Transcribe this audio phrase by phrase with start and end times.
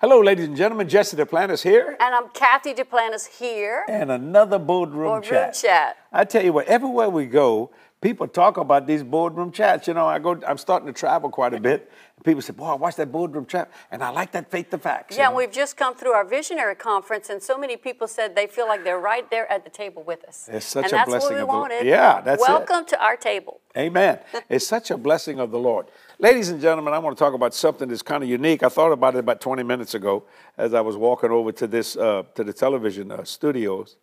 [0.00, 0.88] Hello, ladies and gentlemen.
[0.88, 1.96] Jesse Duplantis here.
[1.98, 3.84] And I'm Kathy Duplantis here.
[3.88, 5.54] And another boardroom, Boardroom chat.
[5.54, 5.96] chat.
[6.12, 9.88] I tell you what, everywhere we go, people talk about these boardroom chats.
[9.88, 11.90] You know, I go, I'm starting to travel quite a bit.
[12.14, 14.78] And people say, "Boy, I watched that boardroom chat, and I like that faith to
[14.78, 15.30] facts." you Yeah, know?
[15.30, 18.68] and we've just come through our visionary conference, and so many people said they feel
[18.68, 20.48] like they're right there at the table with us.
[20.52, 21.86] It's such and a that's blessing what we of the- wanted.
[21.86, 22.48] Yeah, that's it.
[22.48, 23.60] Welcome to our table.
[23.76, 24.20] Amen.
[24.48, 25.86] it's such a blessing of the Lord.
[26.20, 28.64] Ladies and gentlemen, I want to talk about something that's kind of unique.
[28.64, 30.24] I thought about it about 20 minutes ago
[30.56, 33.98] as I was walking over to this uh, to the television uh, studios,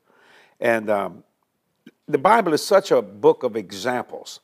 [0.62, 1.26] and um,
[2.08, 4.40] the Bible is such a book of examples.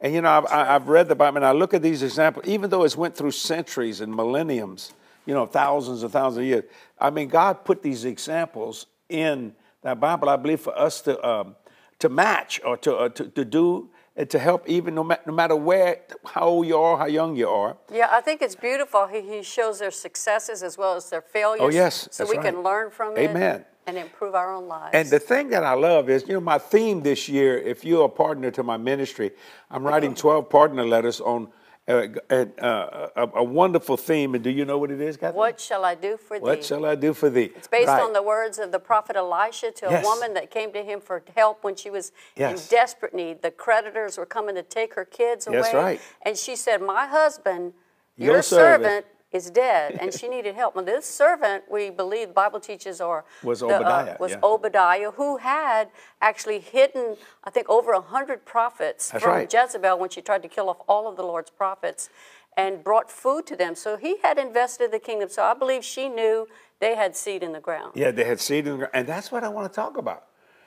[0.00, 2.70] And you know, I've, I've read the Bible and I look at these examples, even
[2.70, 4.92] though it's went through centuries and millenniums,
[5.26, 6.64] you know, thousands and thousands of years.
[6.96, 11.56] I mean, God put these examples in that Bible, I believe, for us to um,
[11.98, 13.90] to match or to, uh, to to do
[14.26, 17.48] to help, even no, ma- no matter where, how old you are, how young you
[17.48, 17.76] are.
[17.92, 19.06] Yeah, I think it's beautiful.
[19.06, 21.60] He, he shows their successes as well as their failures.
[21.62, 22.46] Oh, yes, So we right.
[22.46, 23.30] can learn from it.
[23.30, 23.64] Amen.
[23.86, 24.94] And improve our own lives.
[24.94, 28.04] And the thing that I love is, you know, my theme this year, if you're
[28.04, 29.32] a partner to my ministry,
[29.70, 29.92] I'm uh-huh.
[29.92, 31.48] writing 12 partner letters on
[31.90, 34.34] uh, uh, a, a wonderful theme.
[34.34, 35.36] And do you know what it is, Kathy?
[35.36, 36.56] what shall I do for What thee?
[36.58, 37.50] What shall I do for thee?
[37.56, 38.02] It's based Right.
[38.02, 40.04] on the words of the prophet Elisha to Yes.
[40.04, 42.64] a woman that came to him for help when she was Yes.
[42.70, 43.42] in desperate need.
[43.42, 45.56] The creditors were coming to take her kids away.
[45.62, 46.00] That's right.
[46.22, 47.74] And she said, My husband,
[48.16, 49.96] Your your, servant." servant, is dead.
[50.00, 50.76] And she needed help.
[50.76, 54.40] Now, this servant, we believe, the Bible teaches, or Was the, uh, Obadiah, was yeah.
[54.42, 55.88] Obadiah, who had
[56.20, 59.52] actually hidden, I think, over a hundred prophets That's from right.
[59.52, 62.10] Jezebel when she tried to kill off all of the Lord's prophets
[62.56, 63.74] and brought food to them.
[63.74, 65.28] So he had invested the kingdom.
[65.28, 66.48] So I believe she knew
[66.80, 67.92] they had seed in the ground.
[67.94, 68.92] Yeah, they had seed in the ground.
[68.94, 70.24] And that's what I want to talk about.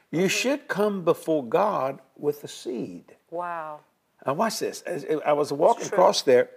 [0.10, 3.16] You should come before God with a seed.
[3.32, 3.82] Wow.
[4.26, 4.82] Now, watch this.
[4.84, 6.52] As- I was walking across there,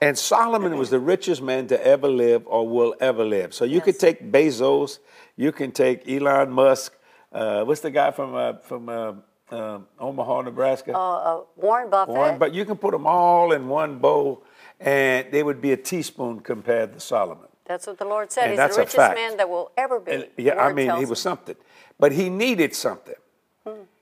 [0.00, 3.52] and Solomon was the richest man to ever live or will ever live.
[3.52, 4.98] So you could take Bezos,
[5.36, 6.96] you can take Elon Musk.
[7.32, 9.12] Uh, what's the guy from uh, from uh,
[9.50, 10.96] um Omaha, Nebraska?
[10.96, 12.14] Uh, Warren Buffett.
[12.14, 14.42] Warren, but you can put them all in one bowl,
[14.80, 17.46] and they would be a teaspoon compared to Solomon.
[17.66, 18.50] That's what the Lord said.
[18.50, 20.10] And He's the richest man that will ever be.
[20.12, 21.54] And, yeah, I mean, he was something,
[22.00, 23.14] but he needed something.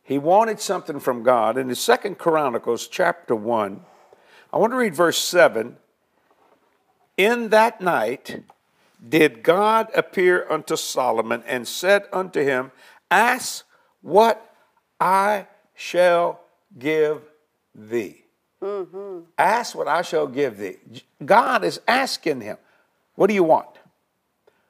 [0.02, 1.58] He wanted something from God.
[1.58, 3.84] In the Second Chronicles, chapter one,
[4.50, 5.76] I want to read verse seven.
[7.18, 8.44] In that night
[9.06, 12.70] did God appear unto Solomon and said unto him,
[13.10, 13.66] Ask
[14.00, 14.54] what
[15.00, 16.40] I shall
[16.78, 17.20] give
[17.74, 18.22] thee.
[18.62, 19.20] Mm-hmm.
[19.36, 20.76] Ask what I shall give thee.
[21.24, 22.56] God is asking him,
[23.16, 23.68] What do you want?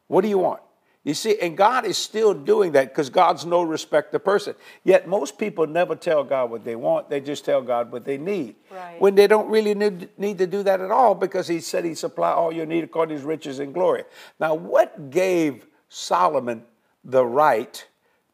[0.07, 0.63] What do you want?
[1.09, 4.55] You see, and God is still doing that because God's no respect respecter person.
[4.85, 8.19] Yet most people never tell God what they want, they just tell God what they
[8.19, 8.57] need.
[8.71, 9.01] Right.
[9.01, 11.95] When they don't really need, need to do that at all because He said He
[11.95, 14.05] supply all your need according to His riches and glory.
[14.39, 16.65] Now, what gave Solomon
[17.03, 17.87] the right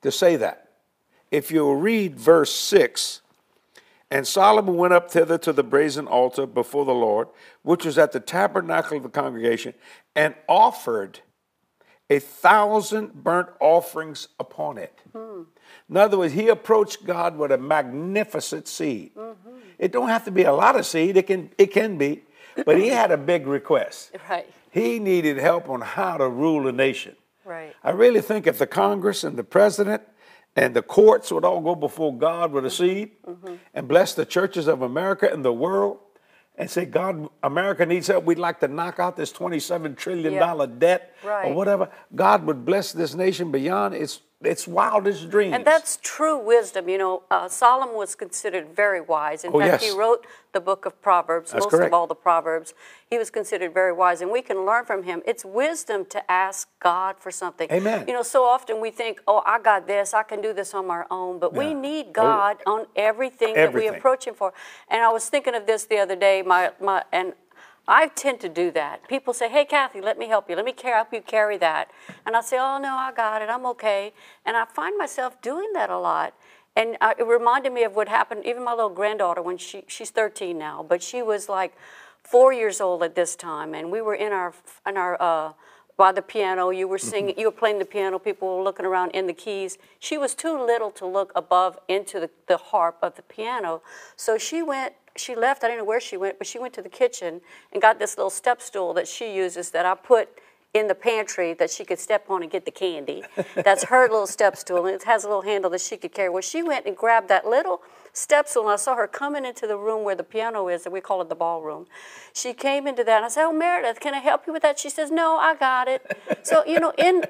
[0.03, 0.71] to say that?
[1.31, 3.21] If you read verse 6,
[4.11, 7.29] and Solomon went up thither to the brazen altar before the Lord,
[7.62, 9.75] which was at the tabernacle of the congregation,
[10.17, 11.21] and offered
[12.10, 15.00] a thousand burnt offerings upon it.
[15.15, 19.12] In other words, he approached God with a magnificent seed.
[19.78, 22.22] It don't have to be a lot of seed, it can, it can be,
[22.64, 24.14] but he had a big request.
[24.31, 24.47] Right.
[24.70, 27.14] He needed help on how to rule a nation.
[27.44, 27.75] Right.
[27.84, 30.03] I really think if the Congress and the president
[30.56, 33.54] and the courts would all go before God with a seed Mm-hmm.
[33.72, 35.98] and bless the churches of America and the world
[36.56, 38.25] and say, God, America needs help.
[38.25, 40.66] We'd like to knock out this $27 trillion Yeah.
[40.78, 41.88] debt or whatever.
[42.15, 45.55] God would bless this nation beyond its, its wildest dreams.
[45.55, 46.88] And that's true wisdom.
[46.88, 49.44] You know, uh, Solomon was considered very wise.
[49.44, 49.93] In Oh, fact, yes.
[49.93, 51.88] he wrote the book of Proverbs, That's most correct.
[51.88, 52.75] of all the Proverbs.
[53.10, 55.22] He was considered very wise, and we can learn from him.
[55.27, 57.69] It's wisdom to ask God for something.
[57.71, 58.05] Amen.
[58.06, 60.87] You know, so often we think, oh, I got this, I can do this on
[60.87, 61.59] my own, but Yeah.
[61.59, 64.53] we need God on everything, that we approach Him for.
[64.88, 67.34] And I was thinking of this the other day, my, my and
[67.87, 69.06] I tend to do that.
[69.09, 70.56] People say, "Hey, Kathy, let me help you.
[70.56, 71.91] Let me help you carry that,"
[72.25, 73.49] and I say, "Oh no, I got it.
[73.50, 74.12] I'm okay."
[74.44, 76.35] And I find myself doing that a lot.
[76.76, 78.44] And uh, it reminded me of what happened.
[78.44, 81.75] Even my little granddaughter, when she she's 13 now, but she was like
[82.23, 84.55] four years old at this time, and we were in our
[84.87, 85.53] in our uh,
[85.97, 86.70] by the piano.
[86.70, 88.19] You were singing, you were playing the piano.
[88.19, 89.79] People were looking around in the keys.
[89.99, 93.82] She was too little to look above into the, the harp of the piano,
[94.17, 94.94] so she went.
[95.16, 95.62] She left.
[95.62, 97.40] I didn't know where she went, but she went to the kitchen
[97.72, 100.28] and got this little step stool that she uses that I put
[100.75, 103.22] in the pantry that she could step on and get the candy.
[103.55, 106.28] That's her little step stool, and it has a little handle that she could carry.
[106.28, 107.81] Well, she went and grabbed that little
[108.12, 110.93] step stool, and I saw her coming into the room where the piano is, and
[110.93, 111.87] we call it the ballroom.
[112.32, 114.81] She came into that, and I said, "Oh, Meredith, can I help you with that?"
[114.81, 117.22] She says, "No, I got it." so you know, in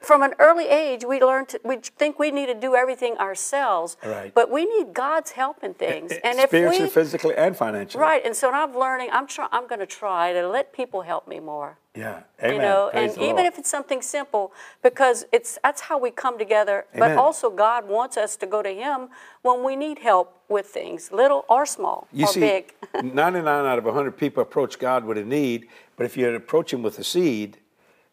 [0.00, 3.96] from an early age, we learn to, we think we need to do everything ourselves,
[4.04, 4.32] Right.
[4.32, 6.12] but we need God's help in things.
[6.12, 8.00] Eh, eh, and if Spiritually, we, physically, and financially.
[8.00, 9.10] right, and so I'm learning.
[9.12, 11.78] I'm try, I'm going to try to let people help me more.
[11.94, 12.20] Yeah.
[12.40, 12.54] Amen.
[12.54, 13.46] You know, Praise and even Lord.
[13.46, 14.52] if it's something simple,
[14.82, 16.86] because it's that's how we come together.
[16.94, 19.08] But also, God wants us to go to Him
[19.42, 22.74] when we need help with things, little or small You or see, big.
[23.02, 25.66] 99 out of 100 people approach God with a need,
[25.96, 27.58] but if you approach Him with a seed,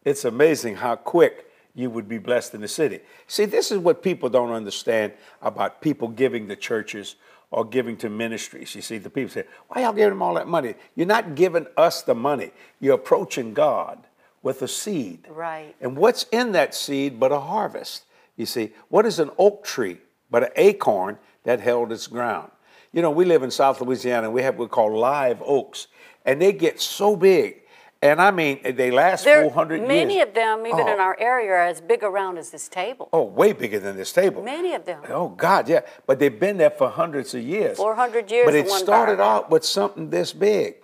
[0.04, 1.45] it's amazing how quick
[1.76, 3.00] you would be blessed in the city.
[3.28, 5.12] See, this is what people don't understand
[5.42, 7.16] about people giving to churches
[7.50, 8.74] or giving to ministries.
[8.74, 10.74] You see, the people say, Why y'all giving them all that money?
[10.94, 12.50] You're not giving us the money,
[12.80, 14.06] you're approaching God
[14.42, 15.26] with a seed.
[15.28, 15.74] Right.
[15.80, 18.04] And what's in that seed but a harvest?
[18.36, 19.98] You see, what is an oak tree
[20.30, 22.50] but an acorn that held its ground?
[22.92, 25.88] You know, we live in South Louisiana and we have what we call live oaks,
[26.24, 27.62] and they get so big.
[28.06, 29.88] And I mean, they last There, 400 years.
[29.88, 31.02] many of them, even in Oh.
[31.02, 33.08] our area, are as big around as this table.
[33.12, 34.42] Oh, way bigger than this table.
[34.42, 35.02] Many of them.
[35.10, 35.80] Oh God, yeah.
[36.06, 37.76] But they've been there for hundreds of years.
[37.76, 40.76] 400 years But it started out with something this big.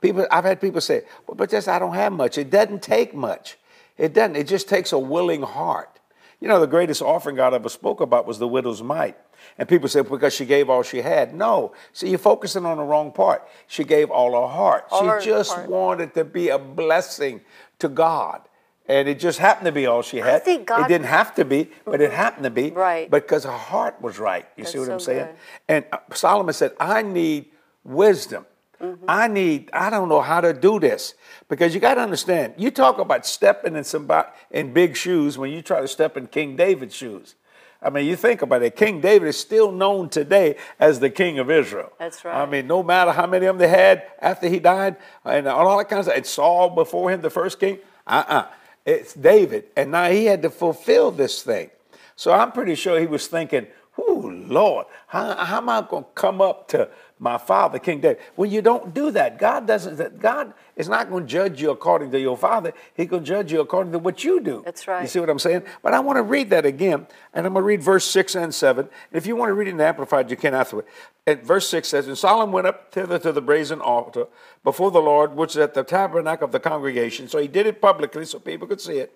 [0.00, 3.14] People, I've had people say, "Well, but just I don't have much." It doesn't take
[3.14, 3.58] much.
[3.96, 4.36] It doesn't.
[4.36, 5.97] It just takes a willing heart.
[6.40, 9.16] You know, the greatest offering God ever spoke about was the widow's mite.
[9.56, 11.34] And people say because she gave all she had.
[11.34, 11.72] No.
[11.92, 13.48] See, you're focusing on the wrong part.
[13.66, 14.86] She gave all her heart.
[14.90, 15.68] All her she just heart.
[15.68, 17.40] wanted to be a blessing
[17.80, 18.42] to God.
[18.86, 20.44] And it just happened to be all she had.
[20.44, 22.70] think God- it didn't have to be, but it happened to be.
[22.70, 23.10] Right.
[23.10, 24.46] Because her heart was right.
[24.56, 25.26] You see That's what I'm saying?
[25.26, 25.34] good.
[25.68, 27.46] And uh, Solomon said, I need
[27.84, 28.46] wisdom.
[28.82, 29.04] Mm-hmm.
[29.08, 31.14] I need, I don't know how to do this.
[31.48, 35.50] Because you got to understand, you talk about stepping in somebody in big shoes when
[35.50, 37.34] you try to step in King David's shoes.
[37.80, 38.74] I mean, you think about it.
[38.74, 41.92] King David is still known today as the king of Israel.
[41.98, 42.34] That's right.
[42.34, 45.78] I mean, no matter how many of them they had after he died, and all
[45.78, 46.16] that kind of stuff.
[46.16, 47.78] And Saul before him, the first king.
[48.06, 48.48] Uh-uh.
[48.84, 49.66] It's David.
[49.76, 51.70] And now he had to fulfill this thing.
[52.16, 53.66] So I'm pretty sure he was thinking,
[53.96, 58.18] oh, Lord, how, how am I going to come up to my father, King David?
[58.34, 62.10] When you don't do that, God doesn't, God is not going to judge you according
[62.12, 62.72] to your father.
[62.94, 64.62] He's going to judge you according to what you do.
[64.64, 65.02] That's right.
[65.02, 65.64] You see what I'm saying?
[65.82, 68.54] But I want to read that again, and I'm going to read verse 6 and
[68.54, 68.84] 7.
[68.86, 70.86] And if you want to read it in the Amplified, you can afterward.
[71.26, 74.28] And verse 6 says, And Solomon went up thither to the brazen altar
[74.64, 77.28] before the Lord, which is at the tabernacle of the congregation.
[77.28, 79.12] So he did it publicly so people could see it,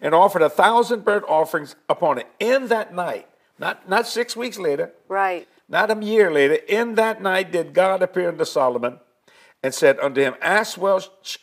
[0.00, 3.28] and offered a thousand burnt offerings upon it in that night.
[3.58, 5.46] Not, not six weeks later, Right.
[5.68, 8.98] not a year later, in that night did God appear unto Solomon
[9.62, 11.00] and said unto him, Ask well,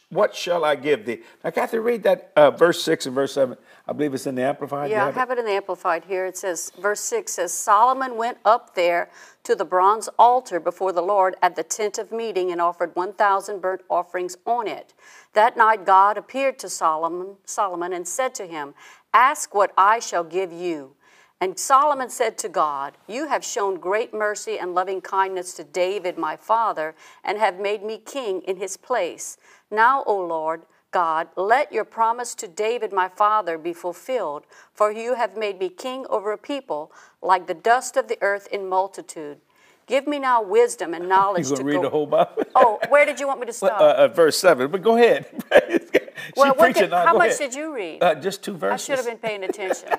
[0.09, 1.23] what shall I give thee?
[1.43, 3.57] Now, Kathy, read that uh, verse 6 and verse 7.
[3.87, 4.91] I believe it's in the Amplified.
[4.91, 5.19] Yeah, I have it?
[5.19, 6.25] have it in the Amplified here.
[6.25, 9.09] It says, verse 6 says, Solomon went up there
[9.43, 13.59] to the bronze altar before the Lord at the tent of meeting and offered 1,000
[13.59, 14.93] burnt offerings on it.
[15.33, 18.75] That night God appeared to Solomon, Solomon and said to him,
[19.13, 20.93] Ask what I shall give you.
[21.41, 26.15] And Solomon said to God, You have shown great mercy and loving kindness to David
[26.15, 26.93] my father,
[27.23, 29.37] and have made me king in his place.
[29.71, 30.61] Now, O Lord,
[30.91, 34.43] God, let your promise to David my father be fulfilled,
[34.73, 36.91] for you have made me king over a people
[37.23, 39.39] like the dust of the earth in multitude.
[39.87, 41.81] Give me now wisdom and knowledge You to going to read go.
[41.81, 42.43] the whole Bible?
[42.55, 43.81] oh, where did you want me to Uh, stop?
[43.81, 44.69] uh, verse 7.
[44.69, 45.25] But go ahead.
[45.51, 45.89] she
[46.35, 47.37] well, preaching did- how Go much ahead.
[47.39, 48.03] did you read?
[48.03, 48.73] Uh, just two verses.
[48.89, 49.89] I should have been paying attention.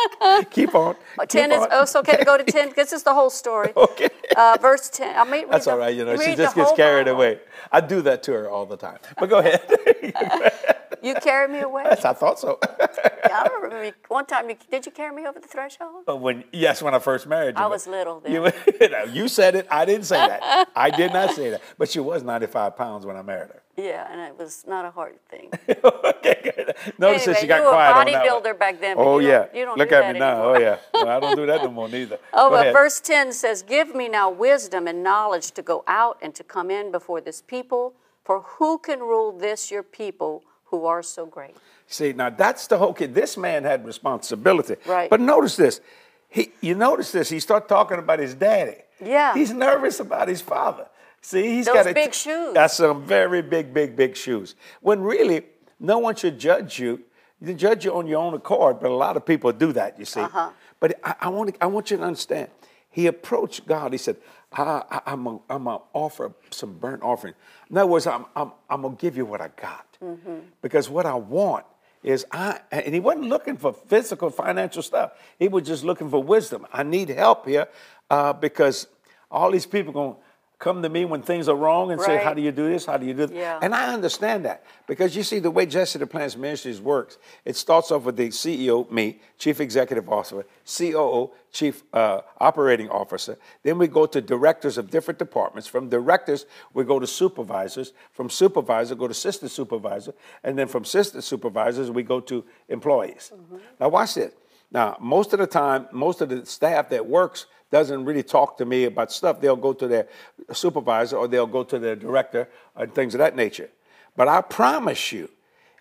[0.50, 0.96] Keep on.
[1.18, 1.68] Oh, 10 Keep is, on.
[1.72, 2.72] oh, okay to go to 10.
[2.74, 3.72] This is the whole story.
[3.86, 4.08] Okay.
[4.36, 5.16] Uh, verse 10.
[5.16, 5.94] I read That's the, all right.
[5.94, 7.16] You know, she just gets carried Bible.
[7.16, 7.40] away.
[7.72, 8.98] I do that to her all the time.
[9.18, 9.62] But go ahead.
[11.06, 11.84] You carried me away.
[11.84, 12.58] yes, I thought so.
[12.62, 14.48] I remember one time.
[14.50, 16.04] You, did you carry me over the threshold?
[16.06, 17.62] But when yes, when I first married you.
[17.64, 18.32] I was little then.
[18.32, 18.40] You,
[18.88, 19.66] no, you said it.
[19.70, 20.68] I didn't say that.
[20.76, 21.62] I did not say that.
[21.78, 23.62] But she was 95 pounds when I married her.
[23.76, 25.50] Yeah, and it was not a hard thing.
[25.84, 26.74] okay, good.
[26.98, 28.42] Notice that Anyway, she got you were a quiet on that one.
[28.42, 29.38] bodybuilder back then, but Oh you yeah.
[29.38, 30.32] don't- you don't Look do at that me now.
[30.54, 30.56] anymore.
[30.56, 30.78] Oh yeah.
[31.04, 32.18] No, I don't do that no more neither.
[32.32, 32.72] Oh, Go but ahead.
[32.72, 36.70] verse 10 says, Give me now wisdom and knowledge to go out and to come
[36.70, 37.94] in before this people,
[38.24, 41.56] for who can rule this your people who are so great?
[41.86, 43.14] See, now that's the whole kid.
[43.14, 44.76] This man had responsibility.
[44.86, 45.08] Right.
[45.08, 45.80] But notice this.
[46.28, 47.28] He, you notice this.
[47.28, 48.78] He start talking about his daddy.
[49.04, 49.34] Yeah.
[49.34, 50.86] He's nervous about his father.
[51.20, 52.54] See, he's Those got a- big shoes.
[52.54, 54.54] That's some very big, big, big shoes.
[54.80, 55.42] When really,
[55.80, 57.02] no one should judge you.
[57.40, 59.98] You judge you on your own accord, but a lot of people do that.
[59.98, 60.20] You see.
[60.20, 60.50] Uh-huh.
[60.80, 62.48] But I, I want, I want you to understand.
[62.96, 63.92] He approached God.
[63.92, 64.16] He said,
[64.50, 67.34] I, I'm going to offer some burnt offering.
[67.68, 69.86] In other words, I'm, I'm, I'm going to give you what I got.
[70.02, 70.38] Mm-hmm.
[70.62, 71.66] Because what I want
[72.02, 75.12] is I, and he wasn't looking for physical, financial stuff.
[75.38, 76.66] He was just looking for wisdom.
[76.72, 77.68] I need help here
[78.08, 78.86] uh, because
[79.30, 80.20] All these people going to
[80.58, 82.86] come to me when things are wrong and say, How do you do this?
[82.86, 83.34] How do you do that?
[83.34, 83.58] Yeah.
[83.60, 87.90] And I understand that because you see, the way Jesse Duplantis Ministries works, it starts
[87.90, 93.36] off with the CEO, me, Chief Executive Officer, COO, Chief uh, Operating Officer.
[93.62, 95.68] Then we go to directors of different departments.
[95.68, 97.92] From directors, we go to supervisors.
[98.12, 100.14] From supervisor, go to assistant supervisor.
[100.42, 103.32] And then from assistant supervisors, we go to employees.
[103.78, 104.32] Now, watch this.
[104.70, 108.64] Now, most of the time, most of the staff that works doesn't really talk to
[108.64, 109.40] me about stuff.
[109.40, 110.08] They'll go to their
[110.52, 113.70] supervisor or they'll go to their director and things of that nature.
[114.16, 115.28] But I promise you,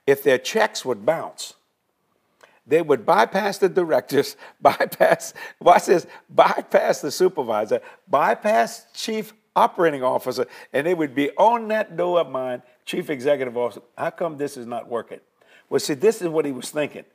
[0.06, 1.54] if their checks would bounce,
[2.68, 10.46] they would bypass the directors, bypass, watch this, bypass the supervisor, bypass chief operating officer,
[10.74, 13.82] and they would be on that door of mine, chief executive officer.
[13.98, 15.20] How come this is not working?
[15.70, 17.06] Well, see, this is what he was thinking.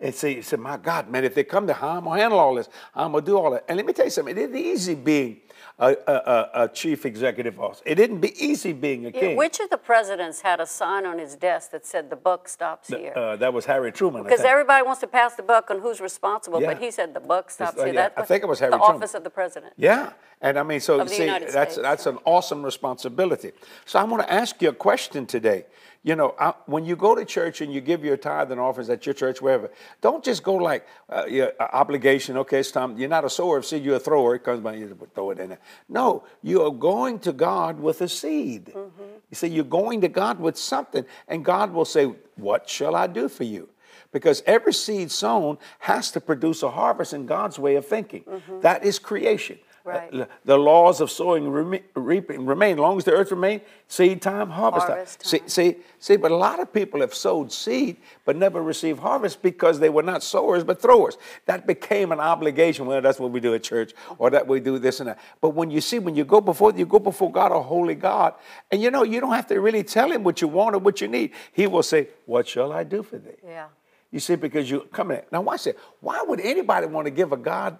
[0.00, 2.38] And say, he said, My God, man, if they come to how I'm gonna handle
[2.38, 3.64] all this, I'm gonna do all that.
[3.68, 5.40] And let me tell you something, it isn't easy being
[5.78, 7.82] a, a, a, chief executive officer.
[7.86, 9.36] It didn't be easy being a Yeah, king.
[9.36, 12.88] Which of the presidents had a sign on his desk that said the buck stops
[12.88, 13.12] here?
[13.14, 14.24] uh, that was Harry Truman.
[14.24, 17.50] Because everybody wants to pass the buck on who's responsible, but he said the buck
[17.50, 17.94] stops uh, here.
[17.94, 18.96] yeah, I think it was Harry the Truman.
[18.96, 19.72] office of the president.
[19.76, 22.12] Yeah, and I mean, so see, United that's States, that's yeah.
[22.12, 23.52] an awesome responsibility.
[23.84, 25.66] So I'm going to ask you a question today.
[26.08, 28.88] You know, I, when you go to church and you give your tithe and offerings
[28.88, 32.38] at your church, wherever, don't just go like uh, your uh, obligation.
[32.38, 32.96] Okay, it's time.
[32.96, 33.84] You're not a sower of seed.
[33.84, 34.36] You're a thrower.
[34.36, 35.58] It comes by you throw it in there.
[35.86, 38.72] No, you are going to God with a seed.
[38.74, 39.02] Mm-hmm.
[39.28, 43.06] You see, you're going to God with something, and God will say, "What shall I
[43.06, 43.68] do for you?"
[44.10, 48.24] Because every seed sown has to produce a harvest in God's way of thinking.
[48.62, 49.58] That is creation.
[49.88, 50.14] Right.
[50.14, 51.48] Uh, the laws of sowing
[51.94, 52.74] reaping remain.
[52.74, 55.28] As long as the earth remains, seed time, harvest, Harvest time.
[55.28, 55.48] See, time.
[55.48, 59.80] see, see, but a lot of people have sowed seed but never received harvest because
[59.80, 61.16] they were not sowers but throwers.
[61.46, 62.86] That became an obligation.
[62.86, 65.18] Well, that's what we do at church, or that we do this and that.
[65.40, 68.34] But when you see, when you go before you go before God, a holy God,
[68.70, 71.00] and you know, you don't have to really tell him what you want or what
[71.00, 71.32] you need.
[71.52, 73.30] He will say, What shall I do for thee?
[73.44, 73.66] Yeah.
[74.10, 75.20] You see, because you come in.
[75.30, 75.78] Now, watch it.
[76.00, 77.78] Why would anybody want to give a God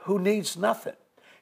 [0.00, 0.94] who needs nothing?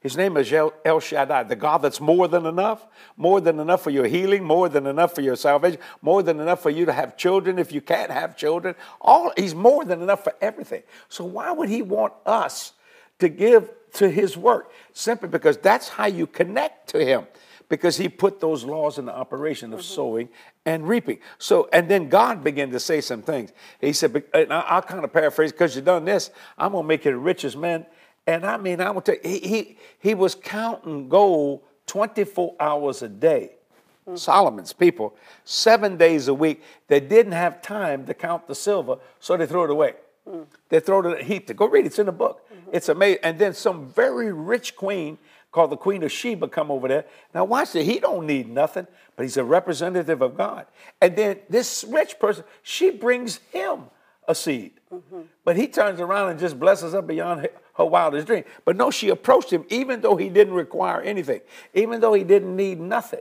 [0.07, 2.87] His name is El Shaddai, the God that's more than enough,
[3.17, 6.63] more than enough for your healing, more than enough for your salvation, more than enough
[6.63, 8.77] for you to have children if you can't have children.
[9.01, 10.85] All He's more than enough for everything.
[11.09, 12.75] So why would He want us
[13.19, 14.71] to give to His work?
[14.93, 17.27] Simply because that's how you connect to Him
[17.69, 19.93] because he put those laws into operation of mm-hmm.
[19.93, 20.29] sowing
[20.65, 21.19] and reaping.
[21.39, 23.53] So, and then God began to say some things.
[23.81, 27.11] He said, I'll kind of paraphrase, because you've done this, I'm going to make you
[27.11, 27.85] the richest man.
[28.27, 33.03] And I mean, I will tell you, he, he, he was counting gold 24 hours
[33.03, 33.53] a day.
[34.07, 34.17] Hmm.
[34.17, 35.15] Solomon's people,
[35.45, 39.65] seven days a week, they didn't have time to count the silver, so they threw
[39.65, 39.95] it away.
[40.29, 40.43] Hmm.
[40.69, 41.55] They throw it in a heap.
[41.55, 41.87] Go read it.
[41.89, 42.49] It's in the book.
[42.53, 42.71] Mm-hmm.
[42.73, 43.21] It's amazing.
[43.23, 45.19] And then some very rich queen
[45.53, 47.05] called the Queen of Sheba come over there.
[47.33, 47.85] Now watch it.
[47.85, 50.67] He don't need nothing, but he's a representative of God.
[51.01, 53.85] And then this rich person, she brings him
[54.29, 54.73] a seed.
[55.45, 57.43] But he turns around and just blesses her beyond
[57.77, 58.45] her- wildest dream.
[58.65, 61.41] But no, she approached him even though he didn't require anything,
[61.75, 63.21] even though he didn't need nothing.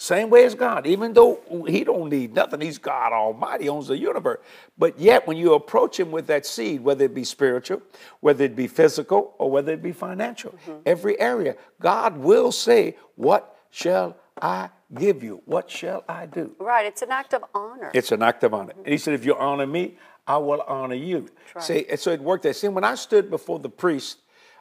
[0.00, 3.98] Same way as God, even though he don't need nothing, he's God Almighty, owns the
[3.98, 4.38] universe.
[4.78, 7.82] But yet, when you approach him with that seed, whether it be spiritual,
[8.20, 10.54] whether it be physical, or whether it be financial,
[10.86, 15.42] every area, God will say, "What shall I give you?
[15.46, 16.86] What shall I do?" Right.
[16.86, 17.90] It's an act of honor.
[17.92, 18.74] It's an act of honor.
[18.76, 21.28] And he said, if you honor me, I will honor you.
[21.54, 21.64] right.
[21.64, 22.54] See, and so it worked that.
[22.54, 24.18] See, when I stood before the priest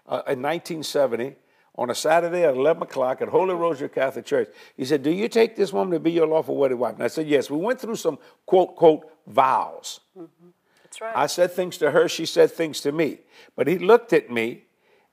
[0.07, 1.35] uh, in 1970
[1.75, 5.27] on a Saturday at 11 o'clock at Holy Rosary Catholic Church, he said, Do you
[5.27, 6.95] take this woman to be your lawful wedded wife?
[6.95, 7.49] And I said, Yes.
[7.49, 9.99] We went through some quote, quote, vows.
[10.83, 11.13] That's right.
[11.15, 13.19] I said things to her, she said things to me.
[13.57, 14.63] But he looked at me,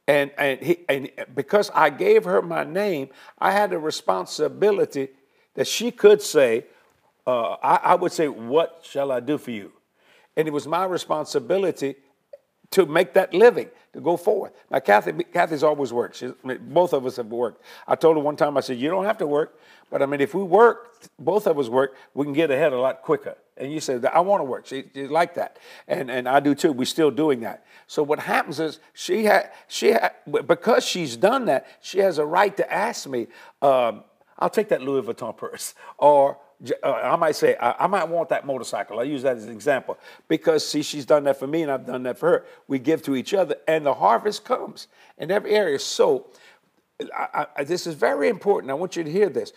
[0.07, 3.09] and, and, he, and because I gave her my name,
[3.41, 5.09] I had a responsibility
[5.55, 6.67] that she could say,
[7.27, 9.73] uh, I, I would say, What shall I do for you?
[10.37, 11.97] And it was my responsibility
[12.71, 14.53] to make that living, to go forward.
[14.71, 16.17] Now, Kathy, Kathy's always worked.
[16.17, 17.63] She's, I mean, both of us have worked.
[17.87, 19.59] I told her one time, I said, You don't have to work,
[19.91, 22.81] but I mean, if we work, both of us work, we can get ahead a
[22.81, 23.37] lot quicker.
[23.57, 24.67] And you said, I want to work.
[24.67, 25.59] She, she like that.
[25.87, 26.73] And, and I do too.
[26.73, 27.65] We're still doing that.
[27.87, 30.13] So what happens is she had, she had,
[30.47, 33.29] because she's done that, she has a right to ask me,
[33.63, 34.03] um,
[34.39, 35.75] I'll take that Louis Vuitton purse.
[35.99, 36.39] Or
[36.83, 39.01] Uh, I might say, I, I might want that motorcycle.
[39.01, 39.99] I use that as an example.
[40.29, 42.47] Because, see, she's done that for me and I've done that for her.
[42.69, 45.79] We give to each other and the harvest comes in every area.
[45.79, 46.27] So
[47.15, 48.71] I, I, this is very important.
[48.71, 49.53] I want you to hear this.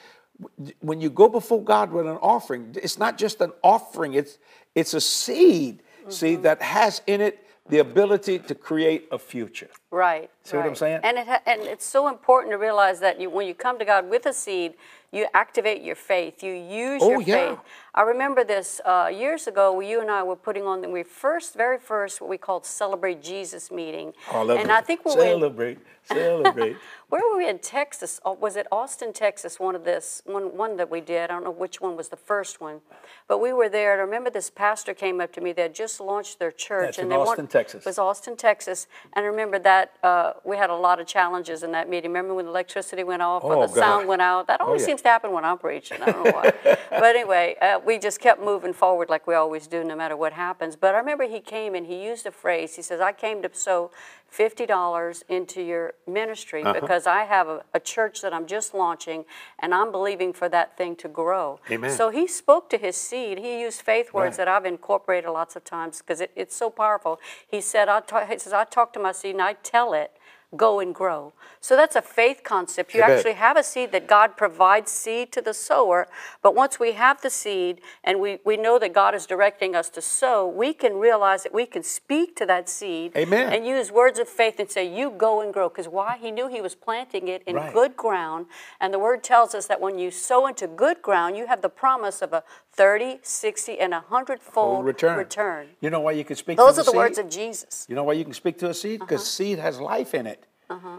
[0.82, 4.38] When you go before God with an offering, it's not just an offering, it's,
[4.76, 6.44] it's a seed, see, mm-hmm.
[6.44, 9.70] that has in it the ability to create a future.
[9.92, 10.30] Right.
[10.48, 11.02] See what I'm saying?
[11.04, 13.86] And it ha- and it's so important to realize that you, when you come to
[13.86, 14.76] God with a seed,
[15.12, 16.42] you activate your faith.
[16.44, 17.50] You use Oh, your yeah.
[17.50, 17.60] faith.
[17.94, 19.80] I remember this uh, years ago.
[19.82, 23.22] You and I were putting on the we first, very first, what we called Celebrate
[23.22, 24.14] Jesus meeting.
[24.32, 24.74] Oh, I love and it.
[24.74, 26.78] I think we in, celebrate, celebrate.
[27.10, 28.20] where were we in Texas?
[28.26, 29.60] Oh, was it Austin, Texas?
[29.60, 31.24] One of this one one that we did.
[31.24, 32.82] I don't know which one was the first one,
[33.28, 33.94] but we were there.
[33.94, 35.52] And I remember this pastor came up to me.
[35.54, 37.84] They had just launched their church, That's and in they want- Austin, Texas.
[37.84, 38.88] It was Austin, Texas.
[39.14, 42.12] And I remember that uh, we had a lot of challenges in that meeting.
[42.12, 43.80] Remember when the electricity went off Oh, or the God.
[43.80, 44.48] sound went out?
[44.48, 44.88] That always yeah.
[44.88, 46.02] seems to happen when I'm preaching.
[46.02, 46.52] I don't know why.
[46.90, 50.34] but anyway, uh, we just kept moving forward like we always do, no matter what
[50.34, 50.76] happens.
[50.76, 52.76] But I remember he came and he used a phrase.
[52.76, 53.92] He says, I came to sow
[54.32, 56.74] $50 into your ministry Uh-huh.
[56.80, 59.26] because I have a, a church that I'm just launching
[59.60, 61.60] and I'm believing for that thing to grow.
[61.72, 61.92] Amen.
[61.92, 63.38] So he spoke to his seed.
[63.40, 64.46] He used faith words Right.
[64.46, 67.20] that I've incorporated lots of times because it, it's so powerful.
[67.48, 70.12] He said, I talk, he says, I talk to my seed and I tell it,
[70.56, 71.34] go and grow.
[71.60, 72.94] So that's a faith concept.
[72.94, 76.08] You actually have a seed that God provides seed to the sower,
[76.42, 79.90] but once we have the seed and we, we know that God is directing us
[79.90, 83.52] to sow, we can realize that we can speak to that seed Amen.
[83.52, 85.68] and use words of faith and say, You go and grow.
[85.68, 86.18] Because why?
[86.18, 87.74] He knew he was planting it in Right.
[87.74, 88.46] good ground.
[88.80, 91.70] And the word tells us that when you sow into good ground, you have the
[91.70, 92.44] promise of a
[92.78, 95.18] 30, 60, and a hundredfold return.
[95.18, 95.68] return.
[95.82, 97.86] You know why you can speak Those are the the words of Jesus.
[97.90, 99.00] You know why you can speak to a seed?
[99.00, 99.26] Because Uh-huh.
[99.26, 100.44] seed has life in it.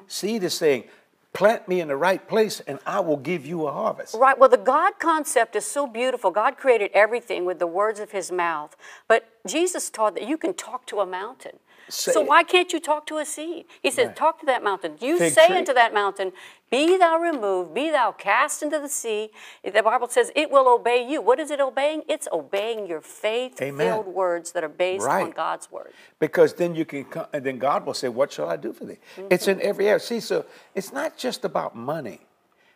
[0.08, 0.84] Seed is saying,
[1.32, 4.14] plant me in the right place and I will give you a harvest.
[4.14, 4.36] Right.
[4.36, 6.30] Well, the God concept is so beautiful.
[6.30, 8.74] God created everything with the words of his mouth.
[9.06, 11.58] But Jesus taught that you can talk to a mountain.
[11.88, 12.28] Say so it.
[12.28, 13.64] why can't you talk to a seed?
[13.82, 14.16] He says, Right.
[14.16, 14.96] talk to that mountain.
[15.00, 15.56] You Fig say tree.
[15.56, 16.32] unto that mountain,
[16.70, 19.30] be thou removed, be thou cast into the sea.
[19.64, 21.22] The Bible says it will obey you.
[21.22, 22.02] What is it obeying?
[22.08, 25.92] It's obeying your faith-filled words that are based on God's word.
[26.18, 28.84] Because then you can, come, and then God will say, "What shall I do for
[28.84, 28.98] thee?"
[29.30, 29.68] It's in mm-hmm.
[29.68, 30.00] every area.
[30.00, 32.20] See, so it's not just about money.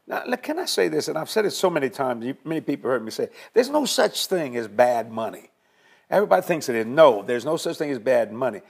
[0.07, 1.09] Now, look, can I say this?
[1.09, 2.25] And I've said it so many times.
[2.25, 5.51] You, many people heard me say, "There's no such thing as bad money."
[6.11, 6.87] Everybody thinks it is.
[6.87, 8.61] No, there's no such thing as bad money.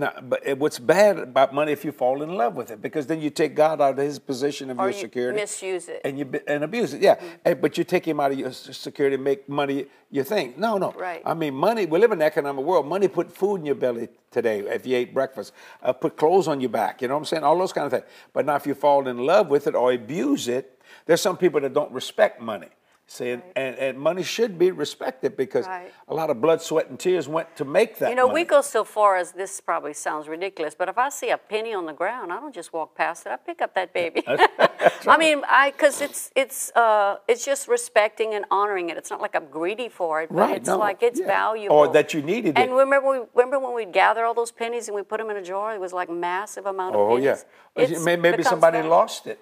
[0.00, 2.80] Now, but what's bad about money if you fall in love with it?
[2.80, 5.88] Because then you take God out of His position of Or your you security, misuse
[5.88, 6.00] it.
[6.06, 7.02] and you and abuse it.
[7.02, 10.54] Yeah, Eh, but you take Him out of your security, and make money your thing.
[10.56, 10.92] No, no.
[10.92, 11.20] Right.
[11.24, 11.84] I mean, money.
[11.84, 12.86] We live in an economic world.
[12.86, 15.52] Money put food in your belly today if you ate breakfast.
[15.82, 17.02] Uh, put clothes on your back.
[17.02, 17.44] You know what I'm saying?
[17.44, 18.04] All those kind of things.
[18.32, 21.60] But now, if you fall in love with it or abuse it, there's some people
[21.60, 22.68] that don't respect money.
[23.12, 25.92] See, and, and, and money should be respected because Right.
[26.06, 28.08] a lot of blood, sweat, and tears went to make that.
[28.10, 28.42] You know, money.
[28.42, 31.74] we go so far as this probably sounds ridiculous, but if I see a penny
[31.74, 33.30] on the ground, I don't just walk past it.
[33.32, 34.22] I pick up that baby.
[35.08, 38.96] I mean, I because it's it's uh it's just respecting and honoring it.
[38.96, 41.26] It's not like I'm greedy for it, but Right, it's no, like it's yeah.
[41.26, 41.74] valuable.
[41.78, 42.74] Or that you needed And it.
[42.74, 45.42] remember, we remember when we'd gather all those pennies and we put them in a
[45.42, 45.74] jar.
[45.74, 47.44] It was like massive amount of pennies.
[47.76, 47.82] Oh yeah.
[47.92, 48.96] It's maybe somebody valuable.
[48.98, 49.40] lost it.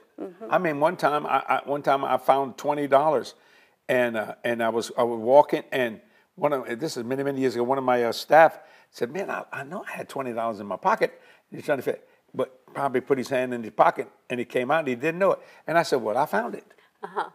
[0.49, 3.35] I mean, one time, I, I one time I found twenty dollars,
[3.89, 6.01] and uh, and I was I was walking, and
[6.35, 7.65] one of this is many many years ago.
[7.65, 8.59] One of my uh, staff
[8.91, 11.21] said, "Man, I, I know I had twenty dollars in my pocket."
[11.51, 14.71] He's trying to fit, but probably put his hand in his pocket, and it came
[14.71, 14.81] out.
[14.81, 16.65] and He didn't know it, and I said, "Well, I found it."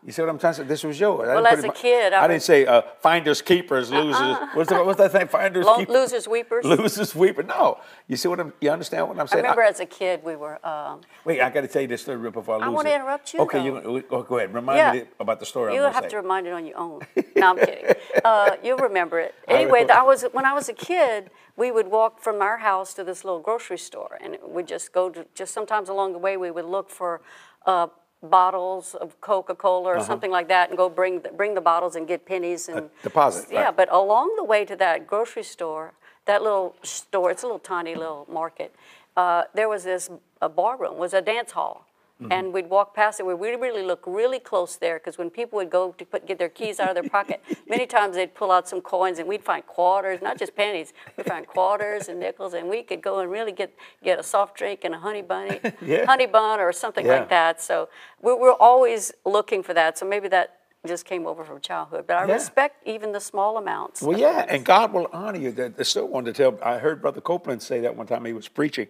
[0.06, 0.64] You see what I'm trying to say?
[0.68, 1.22] This was yours.
[1.30, 1.42] I Uh-huh.
[1.42, 4.38] Well, didn't as a kid, I I, didn't say uh, finders keepers, losers.
[4.54, 5.28] What's, the, what's that thing?
[5.30, 6.66] Finders Lo- keepers, losers, weepers.
[6.66, 7.46] losers, weepers.
[7.48, 8.52] No, you see what I'm?
[8.60, 9.46] You understand what I'm saying?
[9.46, 10.64] I remember as a kid, we were.
[10.68, 12.90] Um, Wait, I got to tell you this story real before I lose I wanna
[12.90, 13.96] interrupt you, Okay, though.
[13.96, 14.54] you oh, go ahead.
[14.54, 14.92] Remind Yeah.
[14.94, 15.74] me about the story.
[15.76, 17.00] You have gonna remind it on your own.
[17.36, 17.96] No, I'm kidding.
[18.24, 19.34] Uh, you'll remember it.
[19.48, 19.88] Anyway.
[19.90, 21.30] I was when I was a kid.
[21.56, 25.10] We would walk from our house to this little grocery store, and we'd just go
[25.10, 25.26] to.
[25.36, 27.22] Just sometimes along the way, we would look for.
[27.66, 27.88] Uh,
[28.24, 32.08] bottles of Coca-Cola or something like that, and go bring the, bring the bottles and
[32.08, 33.76] get pennies and deposit, Yeah, right.
[33.76, 35.94] but along the way to that grocery store,
[36.26, 38.74] that little store, it's a little tiny little market.
[39.18, 40.10] Uh, there was this
[40.42, 41.86] a bar room, was a dance hall,
[42.22, 42.32] Mm-hmm.
[42.32, 43.24] and we'd walk past it.
[43.26, 46.28] Where We would really look really close there because when people would go to put,
[46.28, 49.28] get their keys out of their pocket, many times they'd pull out some coins and
[49.28, 50.94] we'd find quarters, not just pennies.
[51.18, 53.74] We'd find quarters and nickels, and we could go and really get
[54.04, 56.06] get a soft drink and a honey bunny, Yeah.
[56.06, 57.14] honey bun or something Yeah.
[57.22, 57.60] like that.
[57.60, 57.90] So
[58.22, 59.98] we we're always looking for that.
[59.98, 62.06] So maybe that just came over from childhood.
[62.08, 62.34] But I Yeah.
[62.34, 64.02] respect even the small amounts.
[64.02, 64.52] Well, yeah, things.
[64.52, 65.74] and God will honor you.
[65.78, 66.60] I still wanted to tell.
[66.64, 68.88] I heard Brother Copeland say that one time he was preaching.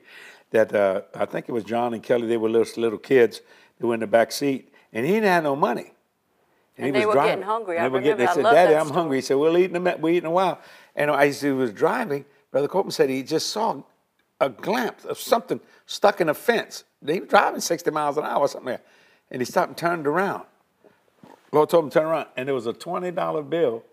[0.52, 2.28] That uh, I think it was John and Kelly.
[2.28, 3.42] They were little little kids.
[3.80, 5.94] They were in the back seat, and he didn't have no money.
[6.78, 7.32] And he they was were driving.
[7.32, 7.76] getting hungry.
[7.78, 8.18] And I they were getting.
[8.18, 8.28] They.
[8.28, 8.96] I said, "Daddy, I'm story.
[9.00, 9.98] hungry." He said, "We'll eat in a.
[9.98, 10.60] We eat in a while."
[10.96, 13.82] And as he was driving, Brother Copeland said he just saw
[14.40, 16.84] a glimpse of something stuck in a fence.
[17.02, 18.86] They were driving 60 miles an hour or something, that.
[19.32, 20.44] and he stopped and turned around.
[21.54, 23.84] Lord told him to turn around, and there was a twenty dollar bill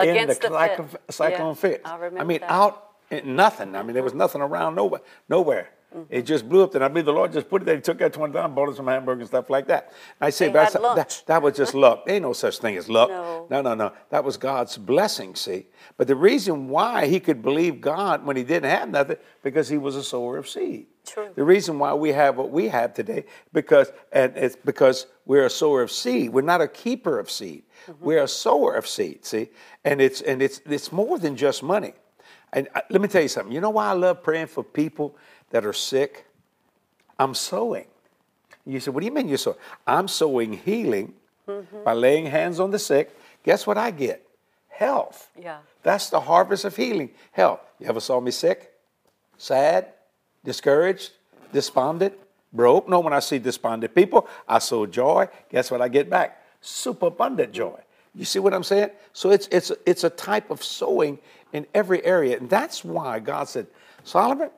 [0.00, 1.00] in the the cyclone, fit.
[1.10, 1.82] cyclone Yeah, fit.
[1.84, 2.50] I remember mean, that.
[2.50, 2.88] out
[3.24, 3.76] nothing.
[3.76, 5.02] I mean, there was nothing around nowhere.
[5.28, 5.70] Nowhere.
[5.94, 6.14] Mm-hmm.
[6.14, 6.74] It just blew up.
[6.74, 7.76] And I believe the Lord just put it there.
[7.76, 9.92] He took that twenty dollars, bought us some hamburgers and stuff like that.
[10.20, 12.04] I say, that's, that, that was just luck.
[12.08, 13.10] Ain't no such thing as luck.
[13.10, 13.46] No.
[13.50, 13.92] no, no, no.
[14.08, 15.34] That was God's blessing.
[15.34, 15.66] See,
[15.98, 19.76] but the reason why he could believe God when he didn't have nothing because he
[19.76, 20.86] was a sower of seed.
[21.06, 21.30] True.
[21.34, 25.50] The reason why we have what we have today because and it's because we're a
[25.50, 26.30] sower of seed.
[26.30, 27.64] We're not a keeper of seed.
[28.00, 29.24] We're a sower of seed.
[29.24, 29.50] See,
[29.84, 31.94] and it's and it's it's more than just money.
[32.52, 33.52] And uh, let me tell you something.
[33.52, 35.16] You know why I love praying for people
[35.50, 36.26] that are sick?
[37.18, 37.86] I'm sowing.
[38.64, 39.58] You say, what do you mean you're sowing?
[39.86, 41.14] I'm sowing healing
[41.84, 43.16] by laying hands on the sick.
[43.42, 44.24] Guess what I get?
[44.68, 45.30] Health.
[45.40, 45.58] Yeah.
[45.82, 47.10] That's the harvest of healing.
[47.32, 47.60] Health.
[47.80, 48.72] You ever saw me sick?
[49.36, 49.88] Sad?
[50.44, 51.12] Discouraged?
[51.52, 52.14] Despondent?
[52.52, 52.88] Broke?
[52.88, 55.28] No, when I see despondent people, I sow joy.
[55.50, 56.44] Guess what I get back?
[56.60, 57.78] Super abundant joy.
[58.14, 58.90] You see what I'm saying?
[59.12, 61.18] So it's it's it's a type of sowing
[61.52, 62.36] in every area.
[62.36, 63.66] And that's why God said,
[64.04, 64.50] Solomon,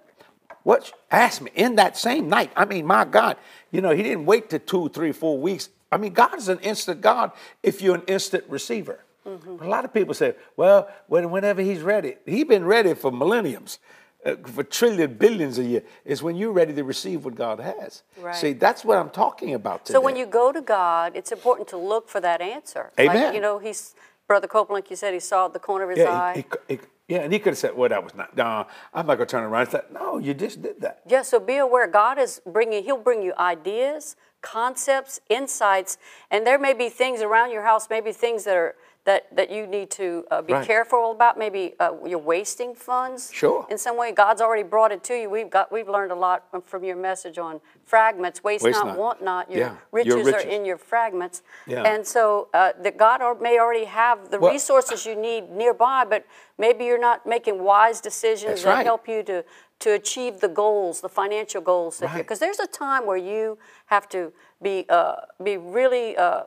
[0.65, 2.51] what ask me in that same night.
[2.57, 3.37] I mean, my God,
[3.71, 5.69] you know, he didn't wait to two, three, four weeks.
[5.93, 7.31] I mean, God is an instant God
[7.63, 9.05] if you're an instant receiver.
[9.27, 9.63] Mm-hmm.
[9.63, 13.79] A lot of people say, well, when, whenever he's ready, he's been ready for millenniums,
[14.25, 15.83] Uh, for trillion, billions a year.
[16.05, 18.03] Is when you're ready to receive what God has.
[18.21, 18.35] Right.
[18.35, 19.97] See, that's what I'm talking about today.
[19.97, 22.91] So when you go to God, it's important to look for that answer.
[22.97, 23.35] Like, Amen.
[23.35, 23.95] you know, he's
[24.27, 26.35] Brother Copeland, you said, he saw the corner of his yeah, eye.
[26.37, 29.07] he- he- he- yeah, and he could have said, well, that was not, no, I'm
[29.07, 29.67] not going to turn around.
[29.69, 31.03] Said, no, you just did that.
[31.07, 31.87] Yeah, so be aware.
[31.87, 35.99] God is bringing, He'll bring you ideas, concepts, insights,
[36.31, 39.67] and there may be things around your house, maybe things that are that, that you
[39.67, 40.67] need to uh, be Right.
[40.67, 41.39] careful about.
[41.39, 43.31] Maybe uh, you're wasting funds.
[43.33, 43.67] Sure.
[43.71, 45.29] In some way, God's already brought it to you.
[45.29, 48.43] We've got we've learned a lot from- your message on fragments.
[48.45, 48.99] Waste, Waste not, not.
[48.99, 49.51] want not.
[49.51, 51.43] Your Yeah, riches, your are in your fragments.
[51.67, 51.83] Yeah.
[51.83, 56.27] And so uh, that God may already have the Well- resources you need nearby, but
[56.59, 58.87] maybe you're not making wise decisions that right.
[58.87, 59.45] help you to
[59.81, 62.01] to achieve the goals, the financial goals.
[62.01, 62.19] Right.
[62.19, 66.45] Because there's a time where you have to be uh, be really uh,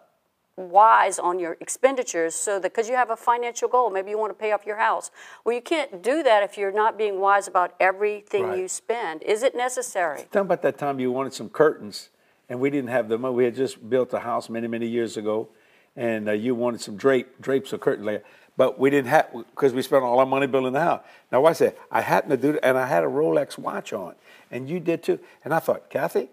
[0.57, 4.31] wise on your expenditures, so that because you have a financial goal, maybe you want
[4.31, 5.11] to pay off your house.
[5.45, 8.59] Well, you can't do that if you're not being wise about everything Right.
[8.59, 9.21] you spend.
[9.23, 10.25] Is it necessary?
[10.31, 12.09] Tell about that time you wanted some curtains,
[12.49, 13.35] and we didn't have the money.
[13.35, 15.47] We had just built a house many, many years ago,
[15.95, 18.23] and uh, you wanted some drape, drapes or curtain layer,
[18.57, 21.03] but we didn't have because we spent all our money building the house.
[21.31, 24.15] Now, I said, I happened to do that, and I had a Rolex watch on,
[24.49, 25.19] and you did too.
[25.45, 26.29] And I thought, Kathy,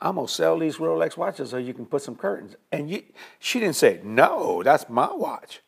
[0.00, 2.56] I'm gonna sell these Rolex watches so you can put some curtains.
[2.70, 3.02] And you,
[3.38, 5.60] she didn't say, no, that's my watch.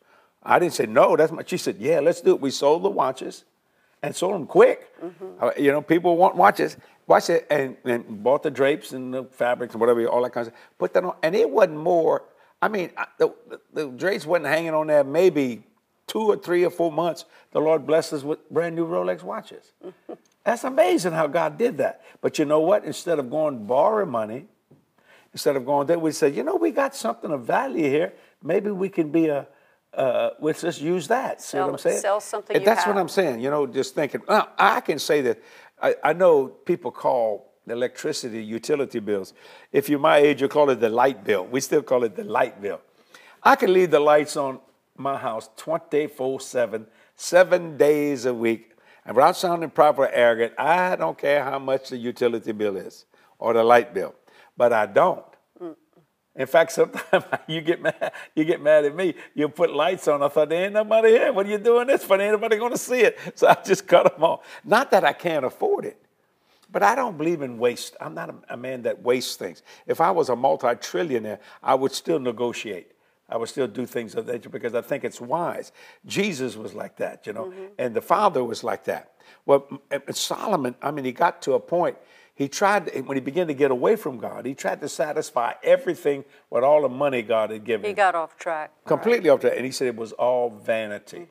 [0.43, 1.43] I didn't say no, that's my.
[1.47, 2.41] She said, yeah, let's do it.
[2.41, 3.45] We sold the watches
[4.03, 4.95] and sold them quick.
[5.41, 6.77] Uh, you know, people want watches.
[7.07, 10.47] Watch it and, and bought the drapes and the fabrics and whatever, all that kind
[10.47, 10.69] of stuff.
[10.79, 12.25] Put that on, and it wasn't more.
[12.61, 15.62] I mean, the, the, the drapes wasn't hanging on there maybe
[16.07, 17.25] two or three or four months.
[17.53, 19.73] The Lord blessed us with brand new Rolex watches.
[20.49, 22.01] That's amazing how God did that.
[22.23, 22.87] But you know what?
[22.87, 24.47] Instead of going to borrow money,
[25.35, 28.15] instead of going there, we said, you know, we got something of value here.
[28.43, 29.47] Maybe we can be a,
[29.93, 31.43] uh, let's just use that.
[31.43, 32.01] See Sell- what I'm saying?
[32.01, 32.97] sell something And that's what.
[32.97, 33.41] I'm saying.
[33.41, 34.23] You know, just thinking.
[34.27, 35.39] I can say that.
[35.83, 39.35] I, I know people call electricity utility bills.
[39.71, 41.45] If you're my age, you call it the light bill.
[41.45, 42.81] We still call it the light bill.
[43.43, 44.61] I can leave the lights on
[44.97, 48.73] my house 24 7, seven days a week.
[49.09, 53.07] And without sounding proper arrogant, I don't care how much the utility bill is
[53.38, 54.14] or the light bill.
[54.55, 55.25] But I don't.
[56.37, 59.14] In fact, sometimes you get mad, you get mad at me.
[59.35, 60.23] You put lights on.
[60.23, 61.33] I thought there ain't nobody here.
[61.33, 62.21] What are you doing this for?
[62.21, 63.18] Ain't nobody going to see it.
[63.35, 64.40] So I just cut them off.
[64.62, 65.99] Not that I can't afford it,
[66.71, 67.97] but I don't believe in waste.
[68.03, 69.62] I'm not a man that wastes things.
[69.87, 72.92] If I was a multi-trillionaire, I would still negotiate.
[73.29, 75.73] I would still do things of that nature because I think it's wise.
[76.07, 79.12] Jesus was like that, you know, and the Father was like that.
[79.45, 79.67] Well,
[80.12, 81.97] Solomon, I mean, he got to a point.
[82.35, 84.47] He tried to, when he began to get away from God.
[84.47, 87.85] He tried to satisfy everything with all the money God had given.
[87.85, 87.91] Him.
[87.91, 88.71] He got off track.
[88.87, 89.55] completely off track.
[89.57, 91.27] And he said it was all vanity.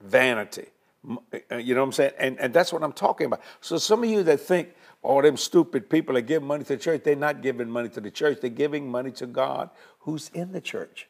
[0.00, 0.66] Vanity.
[1.08, 1.18] M-
[1.50, 2.12] uh, You know what I'm saying?
[2.18, 3.40] And, and that's what I'm talking about.
[3.60, 4.70] So some of you that think,
[5.04, 8.00] oh, them stupid people that give money to the church, they're not giving money to
[8.00, 8.38] the church.
[8.40, 11.08] They're giving money to God who's in the church.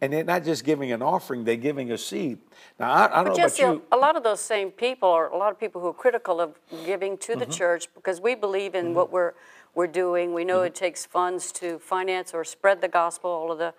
[0.00, 2.38] And they're not just giving an offering, they're giving a seed.
[2.78, 3.82] Now, I, I don't But know Jesse, about you.
[3.92, 6.54] a lot of those same people are a lot of people who are critical of
[6.86, 7.40] giving to Mm-hmm.
[7.40, 9.34] the church because we believe in what we're
[9.74, 10.34] we're doing.
[10.34, 10.66] We know Mm-hmm.
[10.66, 13.72] it takes funds to finance or spread the gospel, all of the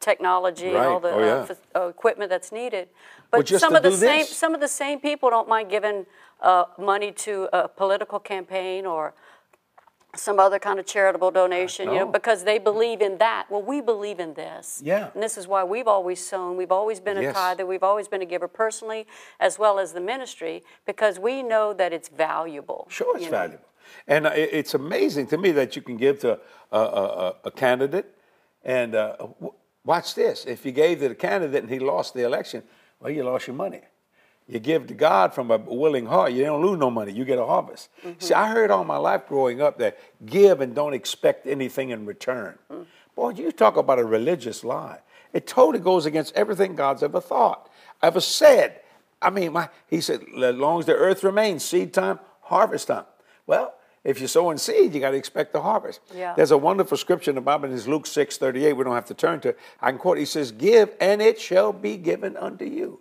[0.00, 0.86] technology, Right.
[0.86, 1.80] all the Oh, uh, yeah.
[1.80, 2.88] uh, equipment that's needed.
[3.30, 4.36] But just some of the same this.
[4.36, 6.06] some of the same people don't mind giving
[6.40, 9.14] uh, money to a political campaign or
[10.16, 13.46] some other kind of charitable donation, you know, because they believe in that.
[13.50, 14.80] Well, we believe in this.
[14.84, 15.10] Yeah.
[15.14, 16.56] And this is why we've always sown.
[16.56, 17.34] We've always been a Yes.
[17.34, 17.64] tither.
[17.66, 19.06] We've always been a giver personally
[19.40, 22.86] as well as the ministry because we know that it's valuable.
[22.90, 23.38] Sure, it's you know.
[23.38, 23.64] valuable.
[24.08, 26.32] And uh, it's amazing to me that you can give to
[26.72, 28.06] a, a, a, a candidate.
[28.64, 29.52] And uh, w-
[29.84, 32.62] watch this if you gave to the candidate and he lost the election,
[33.00, 33.82] well, you lost your money.
[34.48, 37.38] You give to God from a willing heart, you don't lose no money, you get
[37.38, 37.88] a harvest.
[38.04, 38.20] Mm-hmm.
[38.20, 42.06] See, I heard all my life growing up that give and don't expect anything in
[42.06, 42.56] return.
[42.70, 42.86] Mm.
[43.16, 45.00] Boy, you talk about a religious lie.
[45.32, 47.68] It totally goes against everything God's ever thought,
[48.02, 48.80] ever said.
[49.20, 53.06] I mean, my, he said, as long as the earth remains, seed time, harvest time.
[53.46, 56.00] Well, if you're sowing seed, you got to expect the harvest.
[56.14, 56.34] Yeah.
[56.34, 58.72] There's a wonderful scripture in the Bible, and it's Luke 6 38.
[58.74, 59.58] We don't have to turn to it.
[59.80, 60.20] I can quote it.
[60.20, 63.00] He says, Give, and it shall be given unto you.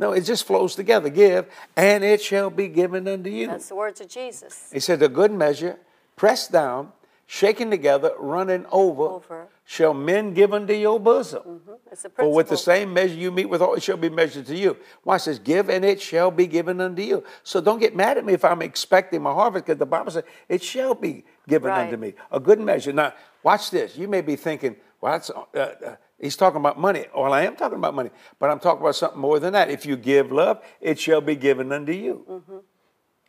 [0.00, 1.10] No, it just flows together.
[1.10, 1.44] Give,
[1.76, 3.48] and it shall be given unto you.
[3.48, 4.70] That's the words of Jesus.
[4.72, 5.78] He said, A good measure,
[6.16, 6.92] pressed down,
[7.26, 9.48] shaken together, running over, Over.
[9.66, 11.60] shall men give unto your bosom.
[11.90, 14.78] The For with the same measure you meet withal, it shall be measured to you.
[15.04, 15.38] Watch this.
[15.38, 17.22] Give and it shall be given unto you.
[17.44, 20.24] So don't get mad at me if I'm expecting my harvest, because the Bible says
[20.48, 21.84] it shall be given Right.
[21.84, 22.14] unto me.
[22.32, 22.94] A good measure.
[22.94, 23.98] Now, watch this.
[23.98, 27.06] You may be thinking, well, that's, uh, uh, he's talking about money.
[27.16, 29.70] Well, I am talking about money, but I'm talking about something more than that.
[29.70, 32.24] If you give love, it shall be given unto you.
[32.28, 32.58] Mm-hmm.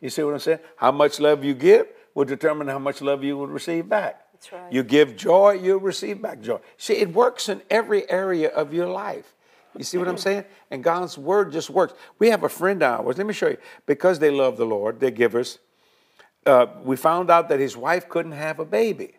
[0.00, 0.58] You see what I'm saying?
[0.76, 4.20] How much love you give will determine how much love you will receive back.
[4.32, 4.72] That's right.
[4.72, 6.58] You give joy, you'll receive back joy.
[6.76, 9.34] See, it works in every area of your life.
[9.76, 10.44] You see what I'm saying?
[10.70, 11.94] And God's word just works.
[12.18, 13.18] We have a friend of ours.
[13.18, 13.58] Let me show you.
[13.86, 15.58] Because they love the Lord, they're givers.
[16.44, 19.14] Uh, we found out that his wife couldn't have a baby.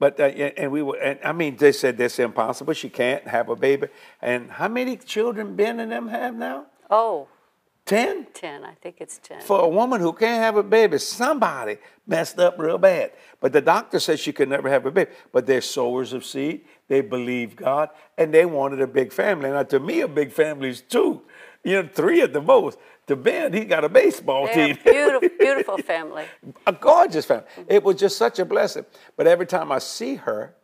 [0.00, 2.72] But uh, and we were, and I mean, they said that's impossible.
[2.72, 3.86] She can't have a baby.
[4.20, 6.66] And how many children Ben and them have now?
[6.90, 7.28] Oh,
[7.90, 8.26] Ten.
[8.34, 8.64] 10.
[8.64, 9.40] I think it's 10.
[9.40, 13.10] For a woman who can't have a baby, somebody messed up real bad.
[13.40, 15.10] But the doctor said she could never have a baby.
[15.32, 16.64] But they're sowers of seed.
[16.86, 19.50] They believe God, and they wanted a big family.
[19.50, 21.22] Now, to me, a big family is two.
[21.64, 22.78] You know, three at the most.
[23.10, 24.78] To Ben, he got a baseball They're a team.
[24.84, 26.26] beautiful, beautiful family.
[26.68, 27.44] a gorgeous family.
[27.66, 28.86] It was just such a blessing.
[29.16, 30.54] But every time I see her,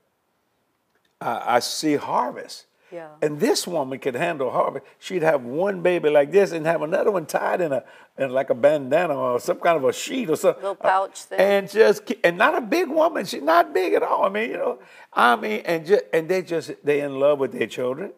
[1.20, 2.66] I, I see harvest.
[2.92, 3.09] Yeah.
[3.20, 4.87] And this woman could handle harvest.
[5.00, 7.82] She'd have one baby like this and have another one tied in a
[8.16, 10.62] in like a bandana or some kind of a sheet or something.
[10.62, 11.40] Little uh, pouch thing.
[11.40, 13.24] And just and not a big woman.
[13.24, 14.26] She's not big at all.
[14.26, 14.78] I mean, you know,
[15.12, 18.12] I mean, and just and they just they in love with their children.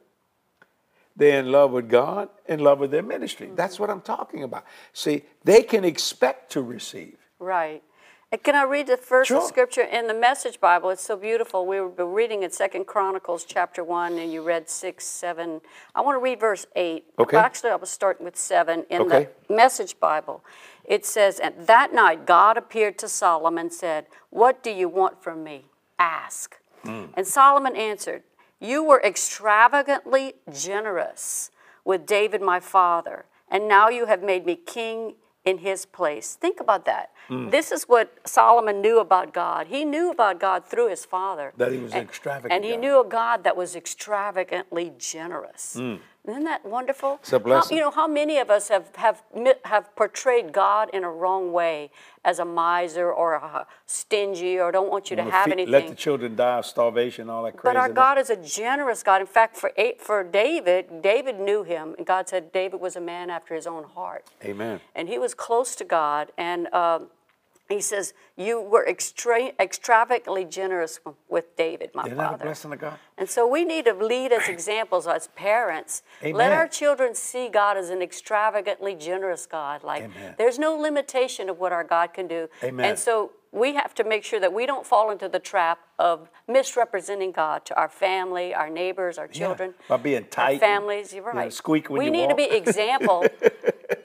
[1.19, 3.47] They're in love with God, in love with their ministry.
[3.49, 3.57] Mm-hmm.
[3.57, 4.65] That's what I'm talking about.
[4.93, 7.17] See, they can expect to receive.
[7.41, 7.83] Right.
[8.31, 9.41] And can I read the first Sure.
[9.49, 10.91] scripture in the Message Bible?
[10.91, 11.67] It's so beautiful.
[11.67, 15.61] We were reading in Second Chronicles chapter one, and you read six, seven.
[15.95, 17.07] I want to read verse eight.
[17.19, 17.37] Okay.
[17.37, 19.29] Actually, I was starting with seven in Okay.
[19.49, 20.45] the Message Bible.
[20.85, 25.23] It says, "And that night God appeared to Solomon and said, What do you want
[25.23, 25.65] from me?
[25.99, 28.23] Ask." And Solomon answered,
[28.61, 31.51] You were extravagantly generous
[31.85, 36.35] with David my father, and now you have made me king in his place.
[36.35, 37.11] Think about that.
[37.29, 37.49] Hmm.
[37.51, 39.69] This is what Solomon knew about God.
[39.69, 41.53] He knew about God through his father.
[41.57, 42.81] That he was And- extravagant And he God.
[42.81, 45.79] knew a God that was extravagantly generous.
[46.29, 47.19] Isn't that wonderful?
[47.23, 47.79] It's a blessing.
[47.79, 49.23] How, you know, how many of us have, have,
[49.65, 51.91] have portrayed God in a wrong way
[52.23, 55.73] as a miser or a stingy or don't want you to have feed- anything?
[55.73, 57.63] Let the children die of starvation, all that crazy.
[57.65, 59.23] But our God is a generous God.
[59.23, 63.01] In fact, for eight, for David, David knew him, and God said David was a
[63.01, 64.27] man after his own heart.
[64.45, 64.81] Amen.
[64.95, 67.07] And he was close to God, and um,
[67.69, 72.99] he says, "You were extra- extravagantly generous with David, my Isn't father." blessing of God?
[73.17, 76.03] And so we need to lead as examples as parents.
[76.23, 76.37] Amen.
[76.37, 79.85] Let our children see God as an extravagantly generous God.
[79.85, 80.35] Like Amen.
[80.39, 82.49] there's no limitation of what our God can do.
[82.63, 82.91] Amen.
[82.91, 86.31] And so we have to make sure that we don't fall into the trap of
[86.47, 89.75] misrepresenting God to our family, our neighbors, our children.
[89.89, 91.53] by being tight families, you're you know, right.
[91.53, 93.27] squeak when we need to be example.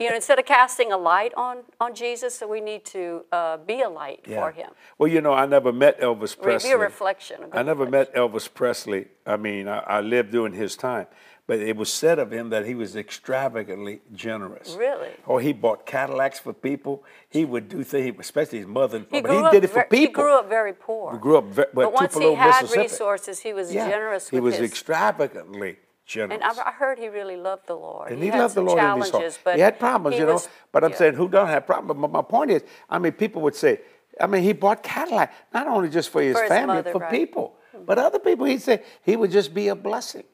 [0.00, 3.56] you know, instead of casting a light on on Jesus, so we need to uh,
[3.58, 4.70] be a light for him.
[4.98, 6.70] Well, you know, I never met Elvis Presley.
[6.70, 7.42] Be a reflection.
[7.52, 7.90] a I never reflection.
[7.90, 9.08] met Elvis Presley.
[9.26, 11.06] I mean, I, I lived during his time,
[11.46, 14.76] but it was said of him that he was extravagantly generous.
[14.78, 15.08] Really?
[15.26, 17.04] Or he bought Cadillacs for people.
[17.28, 19.04] He would do things, especially his mother.
[19.10, 21.12] He but he did it for ver- he grew up very poor.
[21.12, 24.40] He grew up ve- well, but once he had resources, he was Yeah, generous he
[24.40, 24.70] was his.
[24.70, 26.40] extravagantly generous.
[26.40, 28.10] and I've, I heard he really loved the Lord.
[28.12, 29.44] And he, he, loved the Lord in his challenges, heart.
[29.44, 30.34] but he had problems, he you know.
[30.34, 30.96] was- but I'm yeah.
[30.96, 32.00] saying, who don't have problems?
[32.00, 33.80] But my point is, I mean, people would say,
[34.20, 37.00] I mean, he bought Cadillac not only just for his For his family, mother, for
[37.00, 37.10] right.
[37.10, 38.46] people, but other people.
[38.46, 40.24] He'd say he would just be a blessing.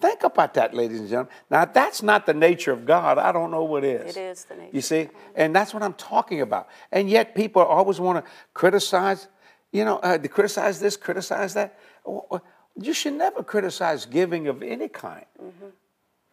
[0.00, 1.32] Think about that, ladies and gentlemen.
[1.48, 4.14] Now, if that's not the nature of God, I don't know what is.
[4.16, 5.08] It is the nature You see?
[5.34, 6.68] And that's what I'm talking about.
[6.92, 9.28] And yet, people always want to criticize,
[9.72, 11.78] you know, uh, to criticize this, criticize that.
[12.80, 15.26] You should never criticize giving of any kind.
[15.40, 15.66] Mm-hmm.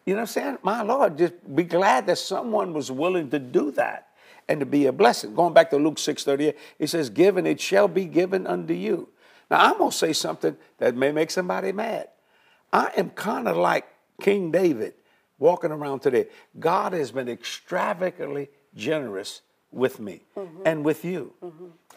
[0.05, 0.57] You know what I'm saying?
[0.63, 4.07] My Lord, just be glad that someone was willing to do that
[4.47, 5.35] and to be a blessing.
[5.35, 9.09] Going back to Luke 6:38, it says, "Given it shall be given unto you."
[9.49, 12.09] Now I'm gonna say something that may make somebody mad.
[12.73, 13.85] I am kind of like
[14.21, 14.95] King David
[15.37, 16.27] walking around today.
[16.59, 20.23] God has been extravagantly generous with me
[20.65, 21.33] and with you.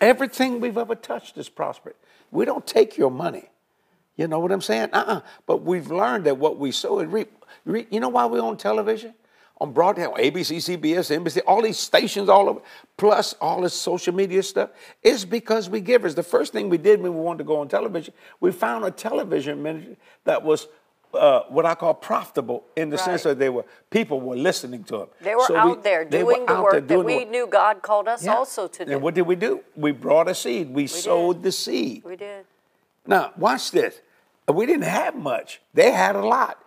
[0.01, 1.95] Everything we've ever touched is prospered.
[2.31, 3.51] We don't take your money.
[4.17, 4.91] You know what I'm saying?
[4.93, 5.21] Uh-uh.
[5.47, 7.45] But we've learned that what we sow and reap.
[7.65, 9.15] Re- You know why we're on television?
[9.61, 12.61] On broadcast, ABC, CBS, NBC, all these stations all over,
[12.97, 14.71] plus all this social media stuff,
[15.03, 16.15] is because we givers.
[16.17, 18.91] The first thing we did when we wanted to go on television, we found a
[18.91, 20.67] television ministry that was
[21.15, 24.99] uh, what I call profitable in the sense that they were people were listening to
[24.99, 25.09] them.
[25.21, 27.31] They were So out we- there doing the work there that doing we work.
[27.31, 28.35] knew God called us Yeah.
[28.35, 28.91] also to do.
[28.93, 29.61] And what did we do?
[29.77, 30.75] We brought a seed.
[30.75, 32.03] We, sowed the seed.
[32.05, 32.45] we did.
[33.07, 34.01] Now, watch this.
[34.53, 35.61] We didn't have much.
[35.73, 36.59] They had a lot.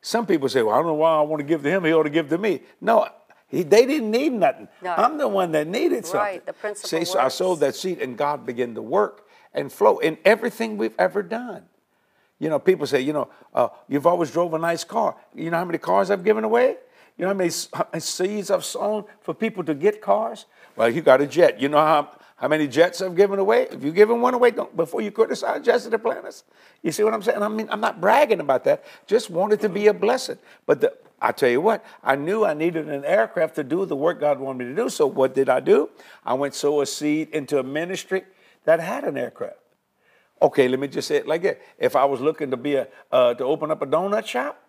[0.00, 1.84] Some people say, well, I don't know why I want to give to him.
[1.84, 2.62] He ought to give to me.
[2.80, 3.08] No,
[3.48, 4.68] he, they didn't need nothing.
[4.82, 4.94] No.
[4.94, 6.20] I'm the one that needed something.
[6.20, 9.72] Right, the principle See, so I sowed that seed and God began to work and
[9.72, 11.64] flow in everything we've ever done.
[12.38, 15.16] You know, people say, you know, uh, you've always drove a nice car.
[15.34, 16.76] You know how many cars I've given away?
[17.16, 20.44] You know how many how many seeds I've sown for people to get cars?
[20.76, 21.60] Well, you got a jet.
[21.60, 23.66] You know how, how many jets I've given away?
[23.70, 26.42] If you're giving one away, don't, before you criticize Jesse Duplantis.
[26.82, 27.42] You see what I'm saying?
[27.42, 28.84] I mean, I'm not bragging about that.
[29.06, 30.36] Just wanted to be a blessing.
[30.66, 33.96] But the, I tell you what, I knew I needed an aircraft to do the
[33.96, 34.90] work God wanted me to do.
[34.90, 35.88] So what did I do?
[36.26, 38.24] I went sow a seed into a ministry
[38.64, 39.56] that had an aircraft.
[40.42, 41.62] Okay, let me just say it like that.
[41.78, 44.62] If I was looking to be a uh, to open up a donut shop,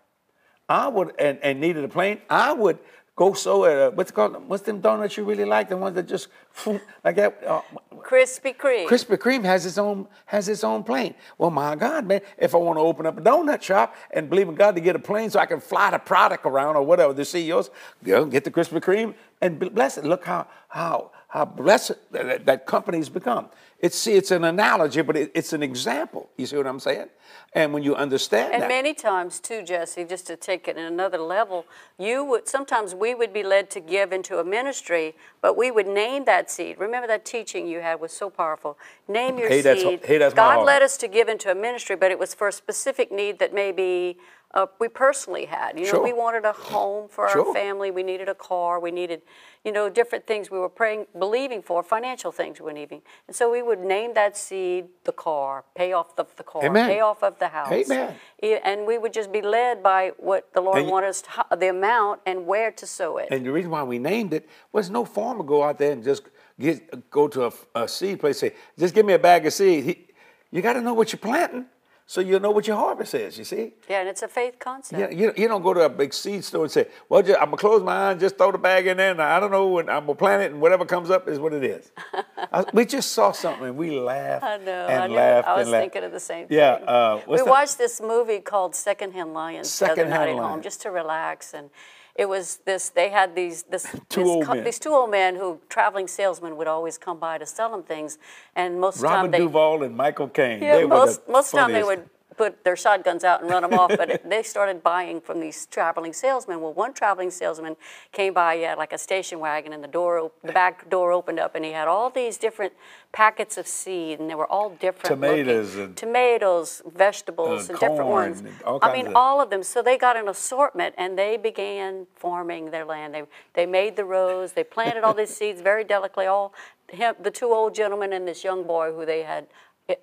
[0.70, 2.80] I would and, and needed a plane, I would
[3.18, 5.68] go so at a, what's it called what's them donuts you really like?
[5.68, 6.30] The ones that just
[7.04, 7.44] like that.
[7.46, 7.62] Uh,
[7.98, 8.88] Krispy Kreme.
[8.88, 11.16] Krispy Kreme has its own has its own plane.
[11.38, 14.48] Well, my God, man, if I want to open up a donut shop and believe
[14.48, 17.12] in God to get a plane so I can fly the product around or whatever,
[17.12, 17.72] the CEOs,
[18.04, 20.04] go get the Krispy Kreme and blessed.
[20.04, 23.50] Look how how how blessed that, that company's become.
[23.80, 26.30] It's see, it's an analogy, but it, it's an example.
[26.38, 27.10] You see what I'm saying?
[27.54, 30.84] And when you understand And that, many times too, Jesse, just to take it in
[30.86, 31.66] another level,
[32.00, 35.88] you would sometimes we would be led to give into a ministry, but we would
[35.88, 36.80] name that seed.
[36.80, 38.78] Remember that teaching you had was so powerful.
[39.08, 40.06] Name your Hey, that's- seed.
[40.06, 42.52] hey, that's God led us to give into a ministry, but it was for a
[42.54, 44.18] specific need that maybe
[44.54, 45.78] uh, we personally had.
[45.78, 46.04] You know, Sure.
[46.04, 47.48] we wanted a home for Sure.
[47.48, 47.92] our family.
[47.92, 48.80] We needed a car.
[48.80, 49.22] We needed,
[49.64, 53.02] you know, different things we were praying, believing for, financial things we were needing.
[53.28, 56.88] And so we would name that seed the car, pay off the, the car, Amen.
[56.90, 57.72] pay off of the house.
[57.72, 58.16] Amen.
[58.42, 61.68] And we would just be led by what the Lord And wanted us to, the
[61.68, 63.28] amount and where to sow it.
[63.32, 66.24] And the reason why we named it was no farmer go out there and just
[66.60, 69.54] get go to a, a seed place and say, just give me a bag of
[69.54, 69.84] seed.
[69.84, 70.08] He,
[70.52, 71.66] you got to know what you're planting
[72.10, 73.38] so you know what your harvest is.
[73.38, 75.12] You see, yeah, and it's a faith concept.
[75.14, 77.48] you, you, you don't go to a big seed store and say, well, just, I'm
[77.48, 79.90] gonna close my eyes, just throw the bag in there, and I don't know, and
[79.90, 81.92] I'm gonna plant it, and whatever comes up is what it is.
[82.54, 84.88] I- we just saw something, and we laughed I know.
[84.88, 85.82] and I, knew, laughed I was laughed.
[85.84, 86.58] thinking of the same thing.
[86.58, 87.46] Yeah, uh, we that?
[87.46, 91.54] watched this movie called Secondhand Lions the other Secondhand night at home just to relax,
[91.54, 91.70] and
[92.18, 92.90] it was this.
[92.90, 94.64] They had these this, Two this old co- men.
[94.64, 98.18] these two old men who traveling salesmen would always come by to sell them things,
[98.56, 100.62] and most of the time they Duvall and Michael Caine.
[100.62, 103.50] Yeah, they were most most of the time they would put their shotguns out and
[103.50, 106.62] run them off, but they started buying from these traveling salesmen.
[106.62, 107.76] Well, one traveling salesman
[108.12, 111.40] came by, he had like a station wagon, and the door, the back door opened
[111.40, 112.74] up, and he had all these different
[113.12, 115.20] packets of seed, and they were all different.
[115.20, 115.38] looking.
[115.46, 118.40] Tomatoes and- tomatoes, vegetables, Uh, and different ones.
[118.42, 119.64] and I mean, of- all of them.
[119.64, 123.14] So they got an assortment, and they began farming their land.
[123.16, 123.24] They
[123.54, 126.28] they made the rows, they planted all these seeds very delicately.
[126.28, 126.54] All
[126.90, 129.48] him, the two old gentlemen and this young boy who they had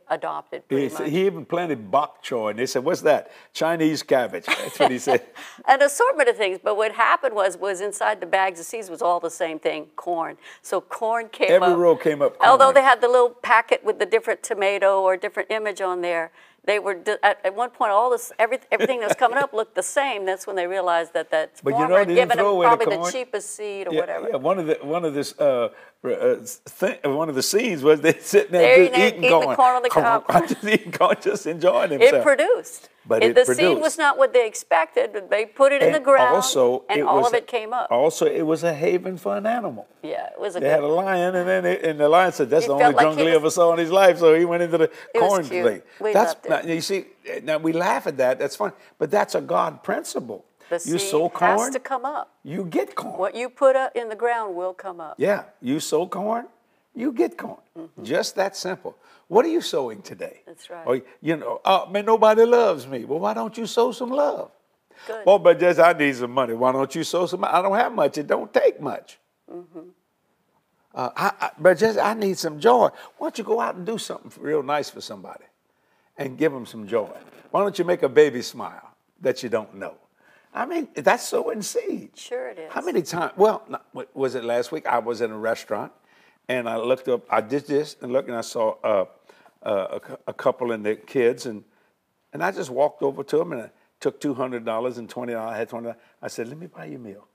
[0.09, 0.63] adopted.
[0.69, 1.11] He, Pretty said- much.
[1.11, 3.31] he even planted bok choy, and they said, "What's that?
[3.53, 5.23] Chinese cabbage." That's what he said.
[5.67, 6.59] an assortment of things.
[6.63, 9.87] But what happened was, was inside the bags of seeds was all the same thing,
[9.97, 10.37] corn.
[10.63, 11.79] So corn came Every up.
[11.79, 15.51] row came up Although they had the little packet with the different tomato or different
[15.51, 16.33] image on there,
[16.67, 19.75] they were at, at one point all this every, everything that was coming up looked
[19.75, 20.25] the same.
[20.25, 23.55] That's when they realized that that you know, had given them the probably the, cheapest
[23.55, 24.29] seed or Yeah, whatever.
[24.31, 25.69] yeah, one of the one of this uh,
[26.05, 29.55] Uh, thing, one of the scenes was they sitting there There, just eating eating the
[29.57, 30.27] corn, on the cob.
[30.49, 32.25] just eating corn, just enjoying It themselves.
[32.25, 32.89] produced.
[33.07, 33.59] but If it the produced.
[33.75, 36.85] seed was not what they expected, but they put it in the And ground, also,
[36.91, 37.91] and it all was of it came up.
[37.91, 39.87] Also, it was a haven for an animal.
[40.03, 42.51] yeah, it was a They had a lion, and then it, and the lion said,
[42.51, 44.45] "That's He the only like jungle he was- ever saw in his life." So he
[44.45, 45.81] went into the It corn thing.
[46.13, 46.65] That's it.
[46.67, 47.07] you see.
[47.27, 48.39] Eh, now we laugh at that.
[48.39, 50.45] That's fine, but that's a God principle.
[50.69, 52.33] The you sow corn, has to come up.
[52.43, 53.19] you get corn.
[53.19, 55.15] What you put up in the ground will come up.
[55.19, 56.47] Yeah, you sow corn,
[56.95, 57.59] you get corn.
[57.79, 58.05] Mm-hmm.
[58.05, 58.97] Just that simple.
[59.29, 60.43] What are you sowing today?
[60.47, 60.87] That's right.
[60.87, 63.05] Or, you know, oh man, nobody loves me.
[63.05, 64.51] Well, why don't you sow some love?
[65.07, 65.27] Good.
[65.27, 66.55] Well, but just I need some money.
[66.55, 67.45] Why don't you sow some?
[67.45, 68.19] I don't have much.
[68.19, 69.19] It don't take much.
[69.51, 69.81] Mm-hmm.
[70.95, 72.89] Uh, I, I, but just I need some joy.
[73.19, 75.45] Why don't you go out and do something real nice for somebody,
[76.17, 77.11] and give them some joy?
[77.51, 79.95] Why don't you make a baby smile that you don't know?
[80.55, 82.11] I mean, that's sowing seed.
[82.15, 82.73] Sure it is.
[82.73, 83.33] How many times?
[83.37, 83.85] Well, not,
[84.15, 84.87] was it last week?
[84.87, 85.93] I was in a restaurant,
[86.49, 87.23] and I looked up.
[87.29, 89.05] I did this and looked, and I saw uh,
[89.65, 91.65] uh, a, a couple and their kids, and
[92.33, 95.33] and I just walked over to them and I took two hundred dollars and twenty
[95.33, 95.55] dollars.
[95.55, 95.91] I had twenty.
[96.23, 97.27] I said, "Let me buy you a meal,"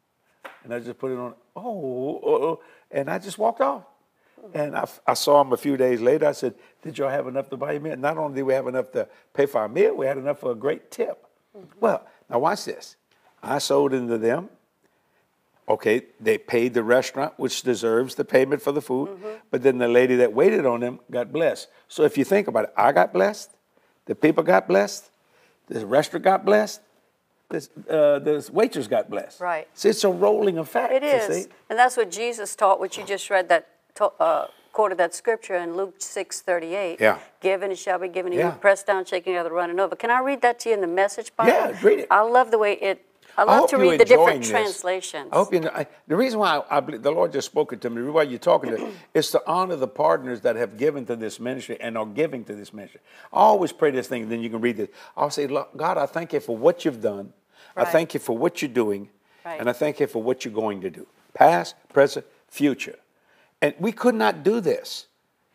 [0.64, 1.34] and I just put it on.
[1.56, 2.62] Oh, oh, oh,
[2.92, 3.84] and I just walked off.
[4.54, 4.74] And
[5.06, 6.26] I saw them a few days later.
[6.26, 8.68] I said, "Did y'all have enough to buy a meal?" Not only did we have
[8.68, 11.26] enough to pay for our meal, we had enough for a great tip.
[11.82, 12.96] Well, now watch this.
[13.42, 14.50] I sold into them.
[15.68, 19.20] Okay, they paid the restaurant, which deserves the payment for the food,
[19.52, 21.68] but then the lady that waited on them got blessed.
[21.88, 23.52] So if you think about it, I got blessed,
[24.06, 25.12] the people got blessed,
[25.68, 26.82] the restaurant got blessed,
[27.50, 29.40] this, uh, the waitress got blessed.
[29.40, 29.68] Right.
[29.76, 30.92] See, it's a rolling effect.
[30.92, 31.48] It is.
[31.70, 32.80] and that's what Jesus taught.
[32.80, 33.68] What you just read that
[34.20, 36.98] uh, quoted that scripture in Luke six thirty eight.
[37.00, 37.18] Yeah.
[37.42, 38.54] Given it shall be given to Yeah.
[38.54, 39.96] you, pressed down, shaking together, running over.
[39.96, 41.52] Can I read that to you in the Message Bible?
[41.52, 42.08] Yeah, read it.
[42.12, 43.06] I love the way it.
[43.38, 44.50] I I love hope to read the different this.
[44.50, 45.30] translations.
[45.32, 45.62] I hope you.
[45.62, 48.02] know- I, the reason why I, I believe the Lord just spoke it to me,
[48.10, 51.78] why you're talking to, is to honor the partners that have given to this ministry
[51.80, 53.00] and are giving to this ministry.
[53.32, 54.90] I always pray this thing, then you can read this.
[55.16, 57.34] I'll say, God, I thank you for what you've done.
[57.78, 59.10] I thank you for what you're doing,
[59.46, 59.60] Right.
[59.60, 62.98] and I thank you for what you're going to do, past, present, future.
[63.62, 65.06] And we could not do this.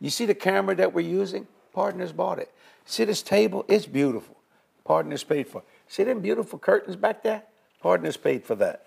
[0.01, 1.47] You see the camera that we're using?
[1.75, 2.51] Partners bought it.
[2.87, 3.65] See this table?
[3.69, 4.37] It's beautiful.
[4.85, 5.59] Partners paid for.
[5.59, 5.65] it.
[5.89, 7.43] See them beautiful curtains back there?
[7.85, 8.87] Partners paid for that.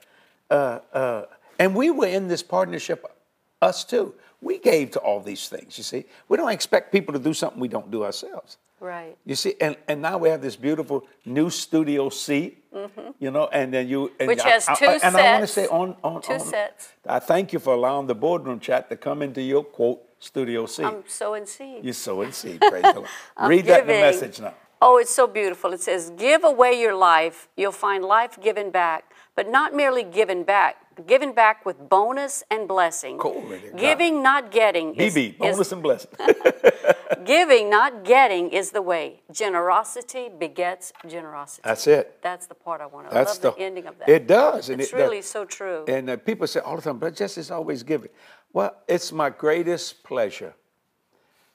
[0.49, 1.25] Uh, uh,
[1.59, 3.05] and we were in this partnership,
[3.61, 4.15] us too.
[4.41, 6.05] We gave to all these things, you see.
[6.29, 8.57] We don't expect people to do something we don't do ourselves.
[8.79, 9.15] Right.
[9.23, 12.57] You see, and, and now we have this beautiful new Studio C,
[13.19, 14.11] you know, and then you.
[14.19, 14.27] And Mm-hmm.
[14.29, 16.89] Which I- has I- two And I want to say on, on, Two on- sets.
[17.07, 20.83] I thank you for allowing the boardroom chat to come into your quote Studio C.
[20.83, 21.85] I'm sowing seed.
[21.85, 23.09] you sow and seed, praise the Lord.
[23.51, 24.55] Read that in the message now.
[24.81, 25.73] Oh, it's so beautiful.
[25.73, 30.43] It says, Give away your life, you'll find life given back, but not merely given
[30.43, 30.75] back,
[31.07, 33.17] given back with bonus and blessing.
[33.17, 33.43] God.
[33.75, 34.93] Giving, not getting.
[34.95, 36.11] Is, BB, bonus is- and blessing.
[37.25, 39.21] giving, not getting is the way.
[39.31, 41.61] Generosity begets generosity.
[41.65, 42.19] That's it.
[42.21, 43.13] That's the part I want to.
[43.13, 44.09] That's love the, the, ending of that.
[44.09, 44.69] It does.
[44.69, 45.01] and It's it does.
[45.01, 45.85] really so true.
[45.87, 48.09] And uh, people say all the time, but just is always giving.
[48.53, 50.53] Well, it's my greatest pleasure.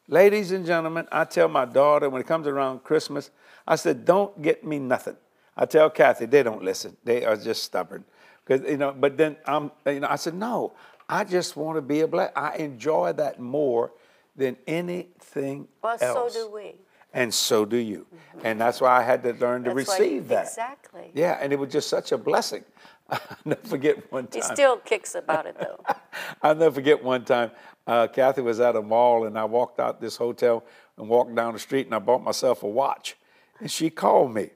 [0.09, 3.31] Ladies and gentlemen, I tell my daughter when it comes around Christmas,
[3.67, 5.17] I said, don't get me nothing.
[5.57, 6.97] I tell Kathy, they don't listen.
[7.05, 8.05] They are just stubborn.
[8.45, 10.73] Because, you know, but then I'm, you know, I said, no,
[11.09, 12.33] I just want to be a blessing.
[12.37, 13.93] I enjoy that more
[14.35, 16.01] than anything else.
[16.01, 16.75] well, so do we.
[17.15, 18.07] And so do you.
[18.43, 20.47] And that's why I had to learn to That's why- receive that.
[20.47, 21.11] Exactly.
[21.15, 22.65] Yeah, and it was just such a blessing.
[23.31, 24.43] I'll never forget one time.
[24.43, 25.85] He still kicks about it though.
[26.43, 27.51] I'll never forget one time.
[27.87, 30.65] Uh, Kathy was at a mall, and I walked out this hotel
[30.97, 33.17] and walked down the street, and I bought myself a watch.
[33.61, 34.51] And she called me,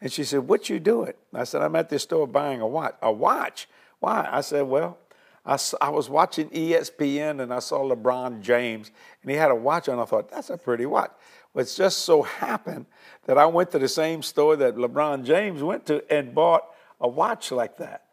[0.00, 2.96] and she said, "What you doing?" I said, "I'm at this store buying a watch."
[3.00, 3.68] A watch?
[4.00, 4.28] Why?
[4.30, 4.98] I said, "Well."
[5.46, 8.90] I was watching ESPN and I saw LeBron James
[9.22, 9.98] and he had a watch on.
[9.98, 11.10] I thought, that's a pretty watch.
[11.54, 12.84] It just so happened
[13.24, 16.64] that I went to the same store that LeBron James went to and bought
[17.00, 18.04] a watch like that.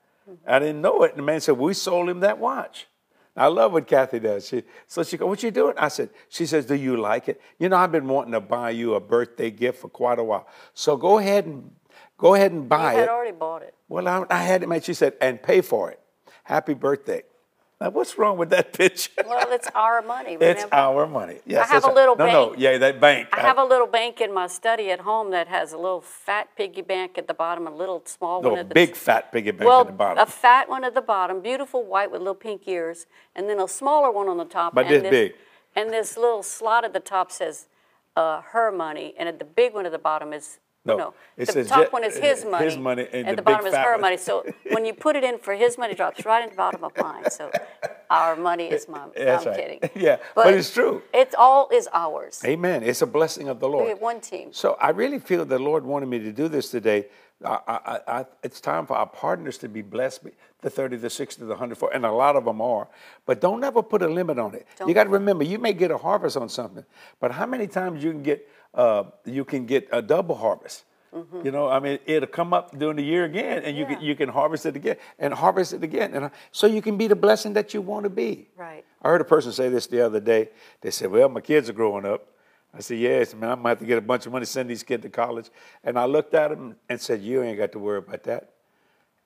[0.46, 1.12] I didn't know it.
[1.12, 2.88] And the man said, We sold him that watch.
[3.36, 4.48] I love what Kathy does.
[4.48, 5.74] She, so she goes, What you doing?
[5.78, 7.40] I said, She says, Do you like it?
[7.60, 10.48] You know, I've been wanting to buy you a birthday gift for quite a while.
[10.74, 11.72] So go ahead and
[12.18, 13.02] go ahead and buy You it.
[13.02, 13.74] had already bought it.
[13.88, 14.84] Well, I, I had it made.
[14.84, 16.00] She said, and pay for it.
[16.44, 17.24] Happy birthday.
[17.80, 19.12] Now, what's wrong with that picture?
[19.26, 20.38] Well, it's our money.
[20.42, 21.40] it's our money.
[21.46, 21.96] Yes, I have a right.
[21.96, 22.60] little no, No, bank.
[22.60, 23.30] yeah, that bank.
[23.32, 26.50] I have a little bank in my study at home that has a little fat
[26.56, 29.52] piggy bank at the bottom, a little small no, one at the big fat piggy
[29.52, 30.18] bank well, at the bottom.
[30.18, 33.06] a fat one at the bottom, beautiful white with little pink ears,
[33.36, 34.74] and then a smaller one on the top.
[34.74, 35.34] But and this big.
[35.76, 37.68] And this little slot at the top says
[38.16, 40.58] uh, her money, and at the big one at the bottom is
[40.88, 41.14] No, no.
[41.38, 42.78] it the top one is his his money.
[42.78, 44.18] money, and at the the bottom is her one- money.
[44.18, 46.84] So when you put it in for his money, it drops right in the bottom
[46.84, 47.30] of mine.
[47.30, 47.52] So
[48.10, 49.08] our money is my.
[49.16, 49.82] That's I'm right.
[49.82, 49.90] kidding.
[49.96, 51.02] Yeah, but it's true.
[51.14, 52.42] It's all is ours.
[52.46, 52.84] Amen.
[52.84, 53.84] It's a blessing of the Lord.
[53.84, 54.54] We have one team.
[54.54, 57.08] So I really feel the Lord wanted me to do this today.
[57.46, 60.22] I, I, I, it's time for our partners to be blessed,
[60.62, 62.88] the 30, the 60, the 100, and a lot of them are.
[63.28, 64.66] But don't ever put a limit on it.
[64.80, 64.88] Don't.
[64.88, 66.84] You got to remember, you may get a harvest on something,
[67.20, 68.48] but how many times you can get
[68.78, 70.86] uh, you can get a double harvest?
[71.44, 73.92] You know, I mean, it'll come up during the year again, and you Mm-hmm.
[73.94, 73.98] Yeah.
[73.98, 76.96] can you can harvest it again and harvest it again, and uh, so you can
[76.96, 78.48] be the blessing that you want to be.
[78.56, 78.86] Right.
[79.02, 80.50] I heard a person say this the other day.
[80.82, 82.28] They said, "Well, my kids are growing up."
[82.72, 83.50] I said, "Yes, man.
[83.50, 85.50] I'm gonna have to get a bunch of money to send these kids to college."
[85.84, 88.52] And I looked at him and said, "You ain't got to worry about that."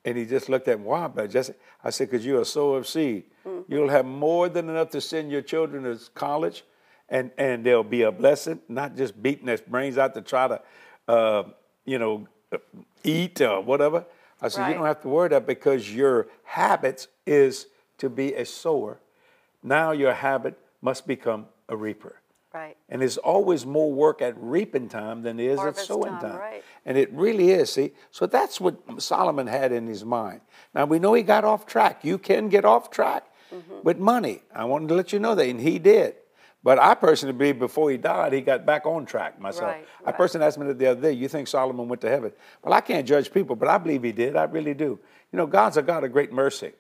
[0.06, 1.52] And he just looked at me, "Why?" But just
[1.84, 3.24] I said, "Because you're a sower of seed.
[3.68, 6.64] You'll have more than enough to send your children to college,
[7.12, 10.62] and and they'll be a blessing, not just beating their brains out to try to,
[11.08, 11.44] uh,
[11.86, 12.28] you know,
[13.04, 14.06] eat or whatever."
[14.42, 17.68] I said, "You don't have to worry that because your habits is
[18.00, 19.00] to be a sower.
[19.62, 22.16] Now your habit must become a reaper."
[22.54, 22.76] Right.
[22.90, 26.22] And there's always more work at reaping time than there is Harvest at sowing time,
[26.22, 26.38] time.
[26.40, 26.64] right.
[26.86, 27.94] And it really is, see?
[28.12, 30.42] So that's what Solomon had in his mind.
[30.76, 32.04] Now we know he got off track.
[32.04, 33.84] You can get off track Mm-hmm.
[33.84, 34.44] with money.
[34.56, 36.16] I wanted to let you know that, and he did.
[36.64, 39.72] But I personally believe before he died, he got back on track myself.
[39.72, 40.18] Right, I right.
[40.18, 42.32] personally asked me the other day, you think Solomon went to heaven?
[42.64, 44.36] Well, I can't judge people, but I believe he did.
[44.36, 45.00] I really do.
[45.32, 46.74] You know, God's a God of great mercy.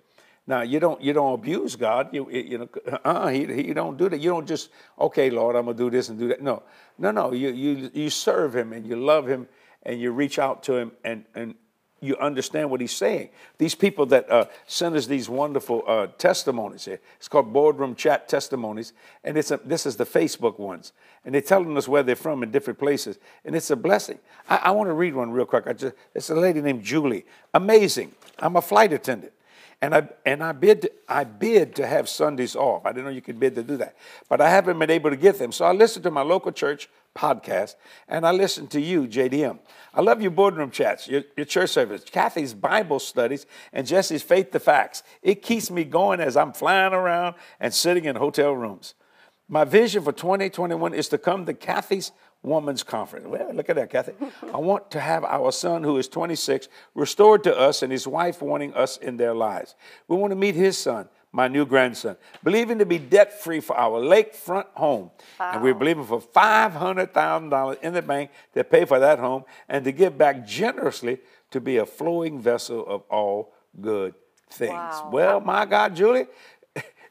[0.47, 2.09] Now you don't you don't abuse God.
[2.11, 2.69] You you know
[3.05, 4.19] uh he he don't do that.
[4.19, 4.69] You don't just
[4.99, 6.41] okay Lord I'm gonna do this and do that.
[6.41, 6.63] No
[6.97, 9.47] no no you you you serve Him and you love Him
[9.83, 11.55] and you reach out to Him and and
[12.01, 13.29] you understand what He's saying.
[13.57, 16.99] These people that uh, send us these wonderful uh, testimonies here.
[17.17, 18.93] It's called boardroom chat testimonies,
[19.23, 20.93] and it's a, this is the Facebook ones,
[21.23, 24.19] and they're telling us where they're from in different places, and it's a blessing.
[24.49, 25.67] I, I want to read one real quick.
[25.67, 27.25] I just it's a lady named Julie.
[27.53, 28.13] Amazing.
[28.39, 29.33] I'm a flight attendant.
[29.81, 32.85] And I and I bid I bid to have Sundays off.
[32.85, 33.95] I didn't know you could bid to do that,
[34.29, 35.51] but I haven't been able to get them.
[35.51, 37.75] So I listened to my local church podcast,
[38.07, 39.59] and I listened to you, JDM.
[39.93, 44.51] I love your boardroom chats, your, your church service, Kathy's Bible studies, and Jesse's Faith
[44.51, 45.03] to Facts.
[45.21, 48.93] It keeps me going as I'm flying around and sitting in hotel rooms.
[49.49, 52.13] My vision for 2021 is to come to Kathy's
[52.43, 53.27] Woman's Conference.
[53.27, 54.13] Well, look at that, Kathy.
[54.53, 58.41] I want to have our son, who is 26, restored to us and his wife
[58.41, 59.75] wanting us in their lives.
[60.07, 63.77] We want to meet his son, my new grandson, believing to be debt free for
[63.77, 65.11] our lakefront home.
[65.39, 69.91] And we're believing for $500,000 in the bank to pay for that home and to
[69.91, 71.19] give back generously
[71.51, 74.15] to be a flowing vessel of all good
[74.49, 74.71] things.
[74.71, 75.09] Wow.
[75.11, 76.25] Well, my God, Julie,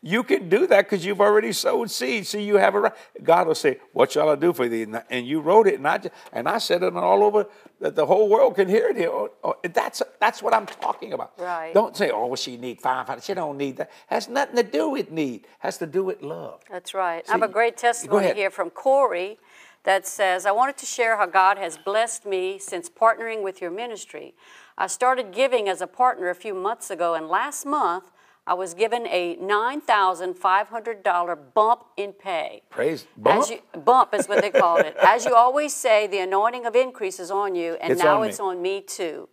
[0.02, 2.26] you can do that because you've already sown seed.
[2.26, 2.92] So you have a right.
[3.22, 5.98] God will say, "What shall I do for thee?" And- you wrote it, and I
[5.98, 7.46] just, and I said it all over
[7.80, 9.10] that the whole world can hear it here.
[9.10, 11.32] Oh, oh, That's that's what I'm talking about.
[11.38, 11.74] Right.
[11.74, 13.24] Don't say, "Oh, she need five hundred.
[13.24, 15.46] She don't need that." Has nothing to do with need.
[15.58, 16.62] Has to do with love.
[16.70, 17.24] That's right.
[17.28, 19.38] I have a great testimony here from Corey
[19.84, 23.70] that says, I wanted to share how God has blessed me since partnering with your
[23.70, 24.34] ministry.
[24.76, 28.10] I started giving as a partner a few months ago, and last month
[28.50, 32.62] I was given a $9,500 bump in pay.
[32.68, 33.48] Praise bump.
[33.48, 34.96] You, bump is what they called it.
[35.00, 38.28] As you always say, the anointing of increase is on you, and It's now on
[38.28, 39.28] it's on me too.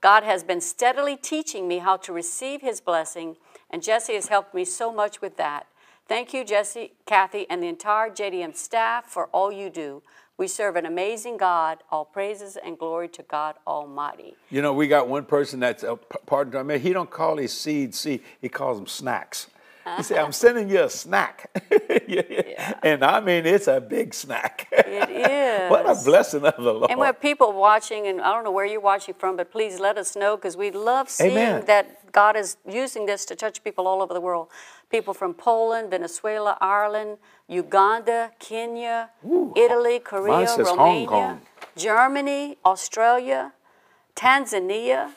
[0.00, 3.38] God has been steadily teaching me how to receive His blessing,
[3.70, 5.66] and Jesse has helped me so much with that.
[6.06, 10.04] Thank you, Jesse, Kathy, and the entire JDM staff for all you do.
[10.40, 11.82] We serve an amazing God.
[11.90, 14.36] All praises and glory to God Almighty.
[14.48, 16.60] You know, we got one person that's a p- partner.
[16.60, 18.22] I mean, he don't call his seed seed.
[18.40, 19.48] He calls them snacks.
[19.96, 21.50] He said, "I'm sending you a snack,"
[22.08, 22.74] Yeah.
[22.82, 24.68] and I mean, it's a big snack.
[24.72, 25.70] it is.
[25.74, 26.90] what a blessing of the Lord.
[26.90, 29.80] And we have people watching, and I don't know where you're watching from, but please
[29.80, 31.64] let us know because we love seeing Amen.
[31.66, 34.48] that God is using this to touch people all over the world.
[34.90, 37.18] People from Poland, Venezuela, Ireland,
[37.48, 39.10] Uganda, Kenya,
[39.56, 41.40] Italy, Korea, Romania, Kong.
[41.76, 43.52] Germany, Australia,
[44.16, 45.10] Tanzania.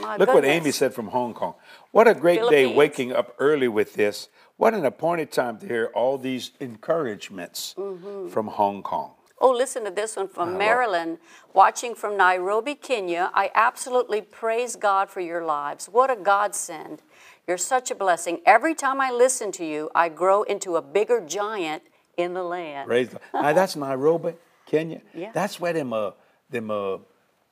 [0.00, 0.44] My Look what.
[0.44, 1.54] Amy said from Hong Kong.
[1.90, 4.28] What a great day waking up early with this.
[4.56, 8.28] What an appointed time to hear all these encouragements Mm-hmm.
[8.28, 9.12] from Hong Kong.
[9.42, 11.16] Oh, listen to this one from Maryland,
[11.54, 13.30] watching from Nairobi, Kenya.
[13.32, 15.86] I absolutely praise God for your lives.
[15.86, 17.00] What a godsend.
[17.46, 18.42] You're such a blessing.
[18.44, 21.82] Every time I listen to you, I grow into a bigger giant
[22.18, 22.86] in the land.
[22.86, 24.34] Praise the Now that's Nairobi,
[24.66, 25.00] Kenya.
[25.14, 25.30] Yeah.
[25.32, 26.10] That's where them uh
[26.50, 26.98] them uh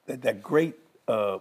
[0.07, 0.75] that, that great
[1.09, 1.39] uh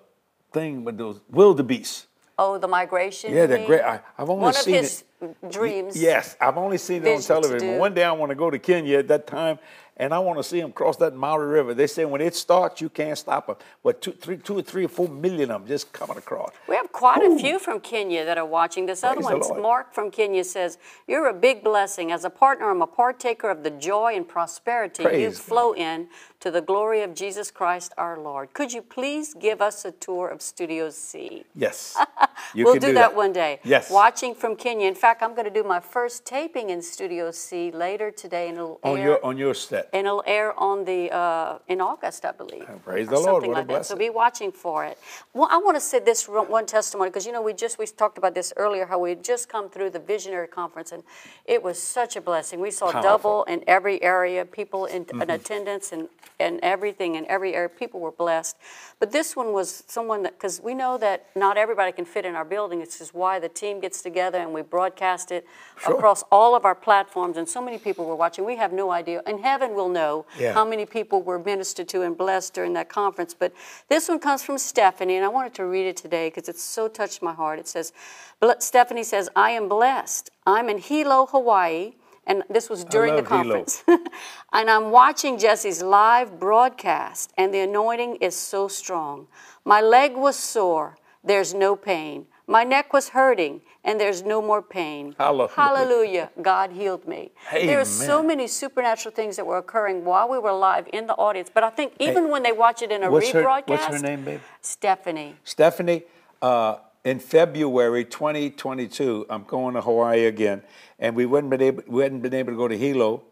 [0.58, 2.08] thing with those wildebeests.
[2.40, 3.34] Oh, the migration.
[3.34, 3.82] Yeah, they're great.
[3.82, 5.52] I- I've only seen one seen of his, it.
[5.52, 6.00] dreams.
[6.00, 7.80] Yes, I've only seen it on television.
[7.80, 9.58] One day I want to go to Kenya at that time,
[10.00, 11.74] and I want to see them cross that Maui River.
[11.74, 13.56] They say when it starts, you can't stop them.
[13.84, 16.52] But two, three, two or three or four million of them just coming across.
[16.68, 18.86] We have quite a few from Kenya that are watching.
[18.86, 20.78] This other Praise the one, Mark from Kenya says,
[21.08, 22.12] You're a big blessing.
[22.12, 26.08] As a partner, I'm a partaker of the joy and prosperity you Praise flow in
[26.40, 28.54] to the glory of Jesus Christ our Lord.
[28.54, 31.44] Could you please give us a tour of Studio C?
[31.56, 31.98] Yes,
[32.56, 33.60] we'll can do, that, one day.
[33.64, 33.90] Yes.
[33.90, 34.88] Watching from Kenya.
[34.88, 38.58] In fact, I'm going to do my first taping in Studio C later today, and
[38.58, 39.04] it'll on air.
[39.06, 39.90] your on your set.
[39.94, 42.68] and it'll air on the uh, in August, I believe.
[42.86, 43.26] praise the Lord.
[43.44, 43.86] Something What a like that.
[43.88, 44.98] So be watching for it.
[45.34, 48.20] Well, I want to say this one testimony because you know we just we talked
[48.20, 51.02] about this earlier how we had just come through the visionary conference and
[51.46, 52.60] it was such a blessing.
[52.60, 53.02] We saw Powerful.
[53.02, 55.22] double in every area, people in, Mm-hmm.
[55.22, 56.10] in attendance and
[56.40, 57.68] and everything in every area.
[57.70, 58.58] People were blessed.
[59.00, 62.36] But this one was someone that because we know that not everybody can fit in
[62.36, 62.82] our building.
[62.82, 65.46] It's just why the team gets together and we broadcast it
[65.80, 65.96] Sure.
[65.96, 68.46] across all of our platforms and so many people were watching.
[68.46, 69.22] We have no idea.
[69.26, 70.54] In heaven, we'll know Yeah.
[70.54, 73.34] how many people were ministered to and blessed during that conference.
[73.34, 73.52] But
[73.90, 76.88] this one comes from Stephanie, and I wanted to read it today because it so
[76.88, 77.60] touched my heart.
[77.60, 77.94] It says,
[78.60, 80.30] Stephanie says, I am blessed.
[80.46, 81.94] I'm in Hilo, Hawaii.
[82.28, 83.84] And this was during the conference.
[84.54, 89.28] and I'm watching Jesse's live broadcast, and the anointing is so strong.
[89.64, 90.98] My leg was sore.
[91.24, 92.28] There's no pain.
[92.46, 95.16] My neck was hurting, and there's no more pain.
[95.18, 95.54] Hallelujah.
[95.56, 96.32] Hallelujah.
[96.42, 97.32] God healed me.
[97.52, 101.14] There are so many supernatural things that were occurring while we were live in the
[101.16, 101.50] audience.
[101.54, 104.00] But I think even when they watch it in a What's her- rebroadcast, what's her
[104.00, 104.42] name, babe?
[104.62, 105.36] Stephanie.
[105.44, 106.04] Stephanie,
[106.42, 110.62] uh, in February 2022, I'm going to Hawaii again,
[111.00, 113.24] and we hadn't been able, we hadn't been able to go to Hilo,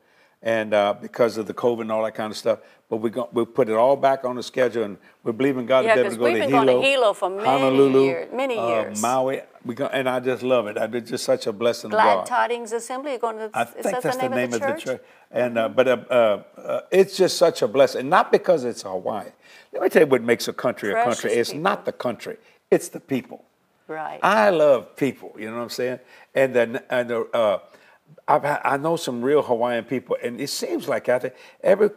[0.41, 2.59] and uh, because of the COVID and all that kind of stuff.
[2.87, 5.85] But we go, we put it all back on the schedule, and we're believing God
[5.85, 8.31] Yeah, to be able to go we've been going to Hilo for many Honolulu, years-
[8.31, 8.93] many uh.
[9.01, 9.41] Maui.
[9.65, 10.77] We go, and I just love it.
[10.77, 12.27] It's just such a blessing of Glad.
[12.27, 13.11] Tidings Assembly.
[13.11, 13.49] You're going to.
[13.53, 14.85] I think that that's the name, of the church?
[14.85, 15.01] church.
[15.31, 19.29] And uh, but uh, uh, uh, it's just such a blessing, not because it's Hawaii.
[19.73, 21.31] Let me tell you what makes a country a country.
[21.31, 21.63] It's people.
[21.63, 22.37] not the country;
[22.69, 23.43] it's the people.
[23.87, 24.19] Right.
[24.23, 25.35] I love people.
[25.37, 25.99] You know what I'm saying?
[26.33, 27.59] And then and the, uh,
[28.27, 31.89] I've I know some real Hawaiian people, and it seems like I think every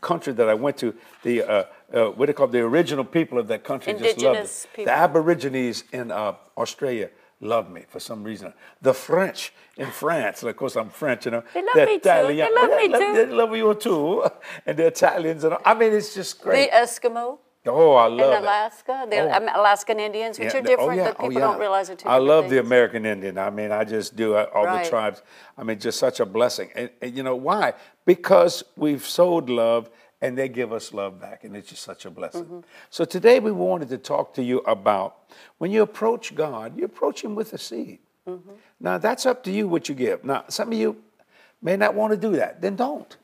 [0.00, 3.38] country that I went to, the uh, uh, what do they call the original people
[3.38, 4.68] of that country just loved Indigenous it.
[4.76, 4.84] people.
[4.92, 7.10] The Aborigines in uh, Australia
[7.40, 8.52] love me for some reason.
[8.82, 11.42] The French in France, of course I'm French, you know.
[11.54, 12.00] They love the me too.
[12.02, 13.14] They love me too.
[13.14, 14.26] They love you too,
[14.66, 15.62] and the Italians and all.
[15.64, 16.70] I mean, it's just great.
[16.70, 16.76] the.
[16.76, 18.42] Eskimo oh, I in love it.
[18.42, 19.60] Alaska, the Oh.
[19.60, 21.40] Alaskan Indians, which Yeah, are oh, different, yeah, that oh, people yeah.
[21.40, 22.58] don't realize are two I love the.
[22.60, 23.38] American Indian.
[23.38, 24.84] I mean, I just do uh, all Right.
[24.84, 25.22] the tribes.
[25.58, 26.70] I mean, just such a blessing.
[26.74, 27.74] And, and you know why?
[28.06, 29.90] Because we've sowed love
[30.22, 32.44] and they give us love back, and it's just such a blessing.
[32.44, 32.60] Mm-hmm.
[32.90, 35.16] So today we wanted to talk to you about
[35.58, 38.00] when you approach God, you approach Him with a seed.
[38.28, 38.50] Mm-hmm.
[38.80, 40.22] Now that's up to you what you give.
[40.24, 40.96] Now some of you
[41.62, 42.60] may not want to do that.
[42.60, 43.16] Then don't.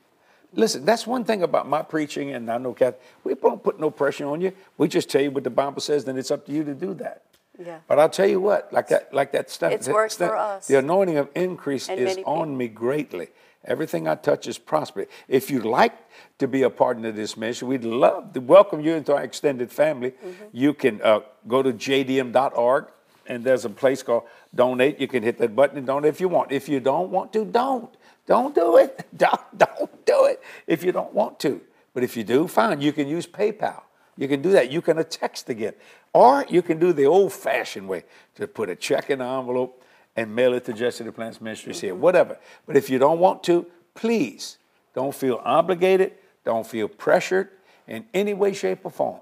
[0.53, 3.91] Listen, that's one thing about my preaching, and I know Kath, we don't put no
[3.91, 4.53] pressure on you.
[4.77, 6.93] We just tell you what the Bible says, then it's up to you to do
[6.95, 7.23] that.
[7.59, 7.79] Yeah.
[7.87, 9.71] But I'll tell you what, like that, like that stuff.
[9.71, 10.67] It's that worked stuff- for us.
[10.67, 13.29] The anointing of increase And is on me greatly.
[13.65, 15.09] Everything I touch is prosperous.
[15.27, 15.93] If you'd like
[16.37, 19.71] to be a partner of this ministry, we'd love to welcome you into our extended
[19.71, 20.11] family.
[20.11, 20.43] Mm-hmm.
[20.53, 22.85] You can uh, go to jdm.org,
[23.25, 24.23] and there's a place called
[24.55, 25.01] donate.
[25.01, 26.53] You can hit that button and donate if you want.
[26.53, 27.93] If you don't want to, don't.
[28.27, 29.07] Don't do it.
[29.17, 31.59] Don't, don't do it if you don't want to.
[31.93, 32.81] But if you do, fine.
[32.81, 33.81] You can use PayPal.
[34.15, 34.69] You can do that.
[34.69, 35.73] You can text again.
[36.13, 38.03] Or you can do the old fashioned way
[38.35, 39.83] to put a check in the envelope
[40.15, 42.37] and mail it to Jesse Duplantis Ministries here, whatever.
[42.65, 43.65] But if you don't want to,
[43.95, 44.57] please
[44.93, 46.13] don't feel obligated,
[46.43, 47.49] don't feel pressured
[47.87, 49.19] in any way, shape, or form.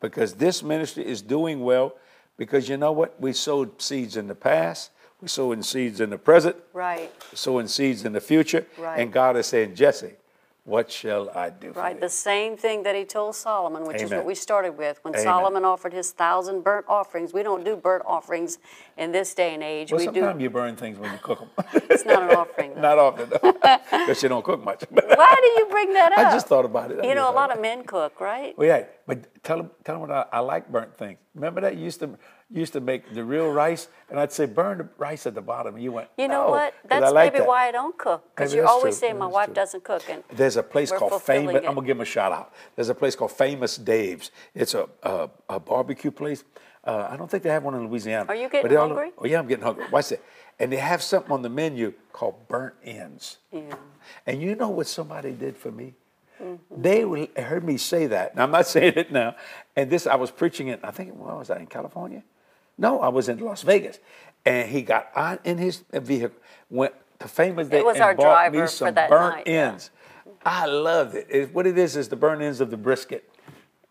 [0.00, 1.94] Because this ministry is doing well.
[2.36, 3.20] Because you know what?
[3.20, 4.90] We sowed seeds in the past,
[5.20, 8.66] we sowing seeds in the present, Right, sowing seeds in the future.
[8.78, 9.00] Right.
[9.00, 10.12] And God is saying, Jesse,
[10.68, 11.98] what shall I do for right.
[11.98, 14.98] The same thing that he told Solomon, which is what we started with.
[15.02, 15.24] When Amen.
[15.24, 18.58] Solomon offered his thousand burnt offerings, we don't do burnt offerings
[18.98, 19.90] in this day and age.
[19.90, 20.42] Well, we sometimes do.
[20.42, 21.48] you burn things when you cook them.
[21.90, 22.74] It's not an offering.
[22.74, 22.80] Though.
[22.88, 24.84] Not often, because you don't cook much.
[24.90, 26.18] Why do you bring that up?
[26.18, 27.00] I just thought about it.
[27.02, 28.56] I You know, a lot of men cook, right?
[28.58, 31.18] Well, yeah, but tell them, tell them what I, I like burnt things.
[31.34, 32.10] Remember that you used to
[32.50, 35.74] used to make the real rice, and I'd say burn the rice at the bottom.
[35.74, 36.72] And you went, You know "No," what?
[36.82, 37.48] 'cause I That's like maybe that.
[37.48, 38.24] why I don't cook.
[38.34, 39.00] Because you're always true.
[39.08, 39.54] saying my wife true.
[39.54, 40.02] doesn't cook.
[40.08, 41.56] And There's a place called Famous.
[41.56, 41.64] it.
[41.66, 42.52] I'm gonna give them a shout out.
[42.74, 44.30] There's a place called Famous Dave's.
[44.54, 46.44] It's a a, a barbecue place.
[46.84, 48.24] Uh, I don't think they have one in Louisiana.
[48.28, 49.12] Are you but getting they all- hungry?
[49.18, 49.84] oh yeah, I'm getting hungry.
[49.92, 50.22] Watch it.
[50.58, 53.36] And they have something on the menu called burnt ends.
[53.52, 53.74] Yeah.
[54.26, 55.94] And you know what somebody did for me?
[56.42, 56.82] Mm-hmm.
[56.82, 58.32] They heard me say that.
[58.32, 59.36] And I'm not saying it now.
[59.76, 62.22] And this, I was preaching it, I think, where was I, in California?
[62.78, 63.98] No, I was in Las Vegas.
[64.46, 66.38] and he got on in his vehicle,
[66.70, 69.70] went to Famous Dave's and our bought me for some that burnt night, yeah.
[69.72, 69.90] ends.
[70.46, 71.26] I loved it.
[71.28, 73.28] It- What it is is the burnt ends of the brisket.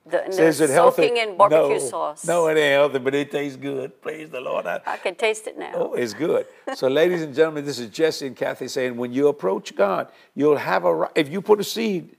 [0.10, 1.02] The, it healthy?
[1.04, 2.26] soaking in barbecue no, sauce.
[2.26, 4.02] No, it ain't healthy, but it tastes good.
[4.02, 4.66] Praise the Lord.
[4.66, 5.74] I, I can taste it now.
[5.76, 6.46] Oh, it's good.
[6.76, 10.56] So, ladies and gentlemen, this is Jesse and Kathy saying, when you approach God, you'll
[10.56, 11.12] have a right.
[11.14, 12.16] If you put a seed,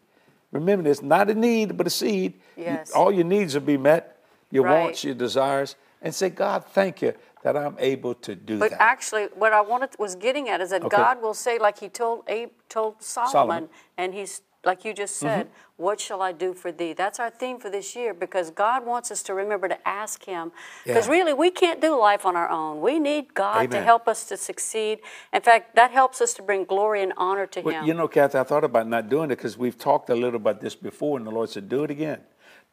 [0.53, 2.35] remember this, not a need, but a seed.
[2.59, 2.91] you- Yes.
[2.91, 4.19] all your needs will be met,
[4.51, 4.83] your Right.
[4.83, 8.79] wants, your desires, and say, God, thank you that I'm able to do But that.
[8.79, 10.97] But actually, what I wanted was getting at is that Okay.
[10.97, 13.65] God will say, like He told Abe, told Solomon, Solomon.
[13.65, 13.73] Mm-hmm.
[13.99, 17.59] and He's like you just said, "What shall I do for thee?" That's our theme
[17.61, 20.51] for this year because God wants us to remember to ask Him.
[20.85, 21.13] Because Yeah.
[21.13, 22.81] really, we can't do life on our own.
[22.81, 24.99] We need God to help us to succeed.
[25.33, 27.87] In fact, that helps us to bring glory and honor to Well, Him.
[27.87, 30.61] you know, Kathy, I thought about not doing it because we've talked a little about
[30.61, 32.21] this before, and the Lord said, do it again.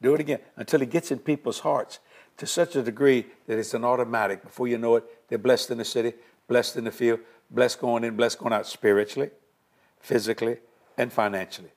[0.01, 1.99] Do it again until it gets in people's hearts
[2.37, 4.43] to such a degree that it's an automatic.
[4.43, 6.13] Before you know it, they're blessed in the city,
[6.47, 7.19] blessed in the field,
[7.49, 9.29] blessed going in, blessed going out spiritually,
[9.99, 10.57] physically,
[10.97, 11.71] and financially.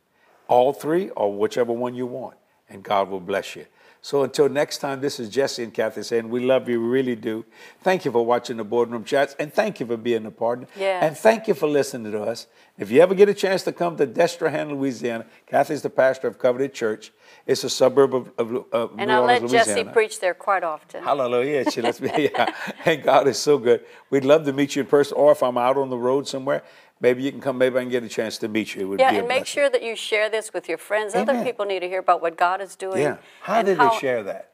[0.48, 2.36] All three, or whichever one you want,
[2.68, 3.66] and God will bless you.
[4.08, 7.14] So until next time, this is Jesse and Kathy saying, We love you, we really
[7.14, 7.44] do.
[7.82, 10.66] Thank you for watching the boardroom chats, and thank you for being a partner.
[10.78, 11.02] Yes.
[11.02, 12.46] And thank you for listening to us.
[12.78, 16.38] If you ever get a chance to come to Destrehan, Louisiana, Kathy's the pastor of
[16.38, 17.12] Covenant Church.
[17.46, 19.92] It's a suburb of, of, of and New I let Jesse Louisiana.
[19.92, 21.04] preach there quite often.
[21.04, 21.70] Hallelujah.
[21.70, 22.10] She lets me.
[22.32, 22.54] Yeah.
[22.86, 23.84] And God is so good.
[24.08, 26.62] We'd love to meet you in person, or if I'm out on the road somewhere,
[27.00, 27.58] maybe you can come.
[27.58, 28.82] Maybe I can get a chance to meet you.
[28.82, 29.60] It would Yeah, be and make blessing.
[29.62, 31.14] sure that you share this with your friends.
[31.14, 33.02] Other people need to hear about what God is doing.
[33.02, 33.16] Yeah.
[33.42, 34.50] How did they share that?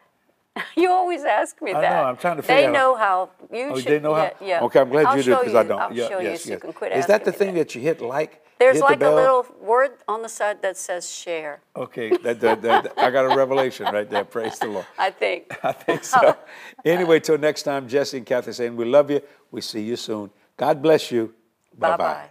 [0.76, 1.90] You always ask me I that.
[2.02, 3.30] know, I'm trying to They figure out- know how.
[3.52, 3.86] You Oh, should.
[3.90, 4.22] they know how?
[4.40, 4.60] yeah, yeah.
[4.62, 5.80] Okay, I'm glad I'll you do because I don't.
[5.80, 6.54] I'll yeah, show yes, you so yes.
[6.54, 7.74] you can quit Is that the thing that.
[7.74, 8.40] you hit like?
[8.60, 11.60] There's hit the like a little word on the side that says share.
[11.74, 14.24] Okay, that, that, that, I got a revelation right there.
[14.24, 14.86] Praise the Lord.
[14.98, 15.58] I think.
[15.64, 16.36] I think so.
[16.84, 19.22] anyway, till next time, Jesse and Kathy saying we love you.
[19.50, 20.30] We see you soon.
[20.56, 21.34] God bless you.
[21.76, 21.96] Bye bye.
[21.96, 22.30] Bye-bye.